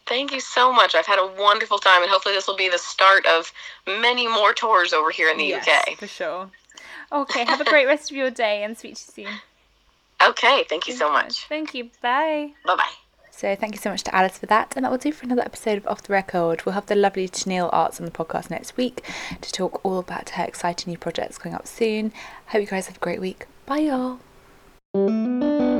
Thank 0.07 0.33
you 0.33 0.41
so 0.41 0.73
much. 0.73 0.97
I've 0.97 1.07
had 1.07 1.21
a 1.21 1.41
wonderful 1.41 1.79
time 1.79 2.03
and 2.03 2.11
hopefully 2.11 2.35
this 2.35 2.49
will 2.49 2.57
be 2.57 2.69
the 2.69 2.79
start 2.79 3.25
of 3.27 3.53
many 3.87 4.27
more 4.27 4.53
tours 4.53 4.93
over 4.93 5.11
here 5.11 5.31
in 5.31 5.39
the 5.39 5.45
yes, 5.45 5.67
UK. 5.69 5.97
for 5.97 6.09
sure. 6.09 6.51
Okay, 7.13 7.45
have 7.45 7.61
a 7.61 7.65
great 7.65 7.87
rest 7.87 8.11
of 8.11 8.17
your 8.17 8.31
day, 8.31 8.65
and 8.65 8.77
speak 8.77 8.97
to 8.97 9.23
you 9.23 9.29
soon. 9.29 9.39
Okay, 10.31 10.65
thank 10.69 10.89
you 10.89 10.95
so 10.95 11.13
much. 11.13 11.47
Thank 11.47 11.73
you. 11.73 11.91
Bye. 12.01 12.55
Bye 12.67 12.75
bye. 12.77 12.91
So 13.31 13.55
thank 13.55 13.75
you 13.75 13.81
so 13.81 13.91
much 13.91 14.03
to 14.05 14.15
Alice 14.15 14.39
for 14.39 14.47
that, 14.47 14.75
and 14.75 14.85
that 14.85 14.91
will 14.91 14.99
do 14.99 15.13
for 15.13 15.25
another 15.25 15.43
episode 15.43 15.79
of 15.79 15.87
Off 15.87 16.03
the 16.03 16.13
Record. 16.13 16.67
We'll 16.67 16.75
have 16.75 16.87
the 16.87 16.97
lovely 16.97 17.29
Tenille 17.29 17.71
Arts 17.73 18.01
on 18.01 18.07
the 18.07 18.13
podcast 18.13 18.51
next 18.51 18.77
week 18.77 19.05
to 19.41 19.53
talk 19.53 19.81
all 19.85 19.99
about 19.99 20.31
her 20.31 20.45
exciting 20.45 20.91
new 20.91 20.99
projects 20.99 21.39
coming 21.39 21.55
up 21.55 21.69
soon. 21.69 22.13
Hope 22.49 22.63
you 22.63 22.67
guys 22.67 22.89
have 22.89 22.97
a 22.97 23.01
great 23.01 23.21
week. 23.21 23.47
Bye, 23.73 23.89
y'all. 23.89 25.72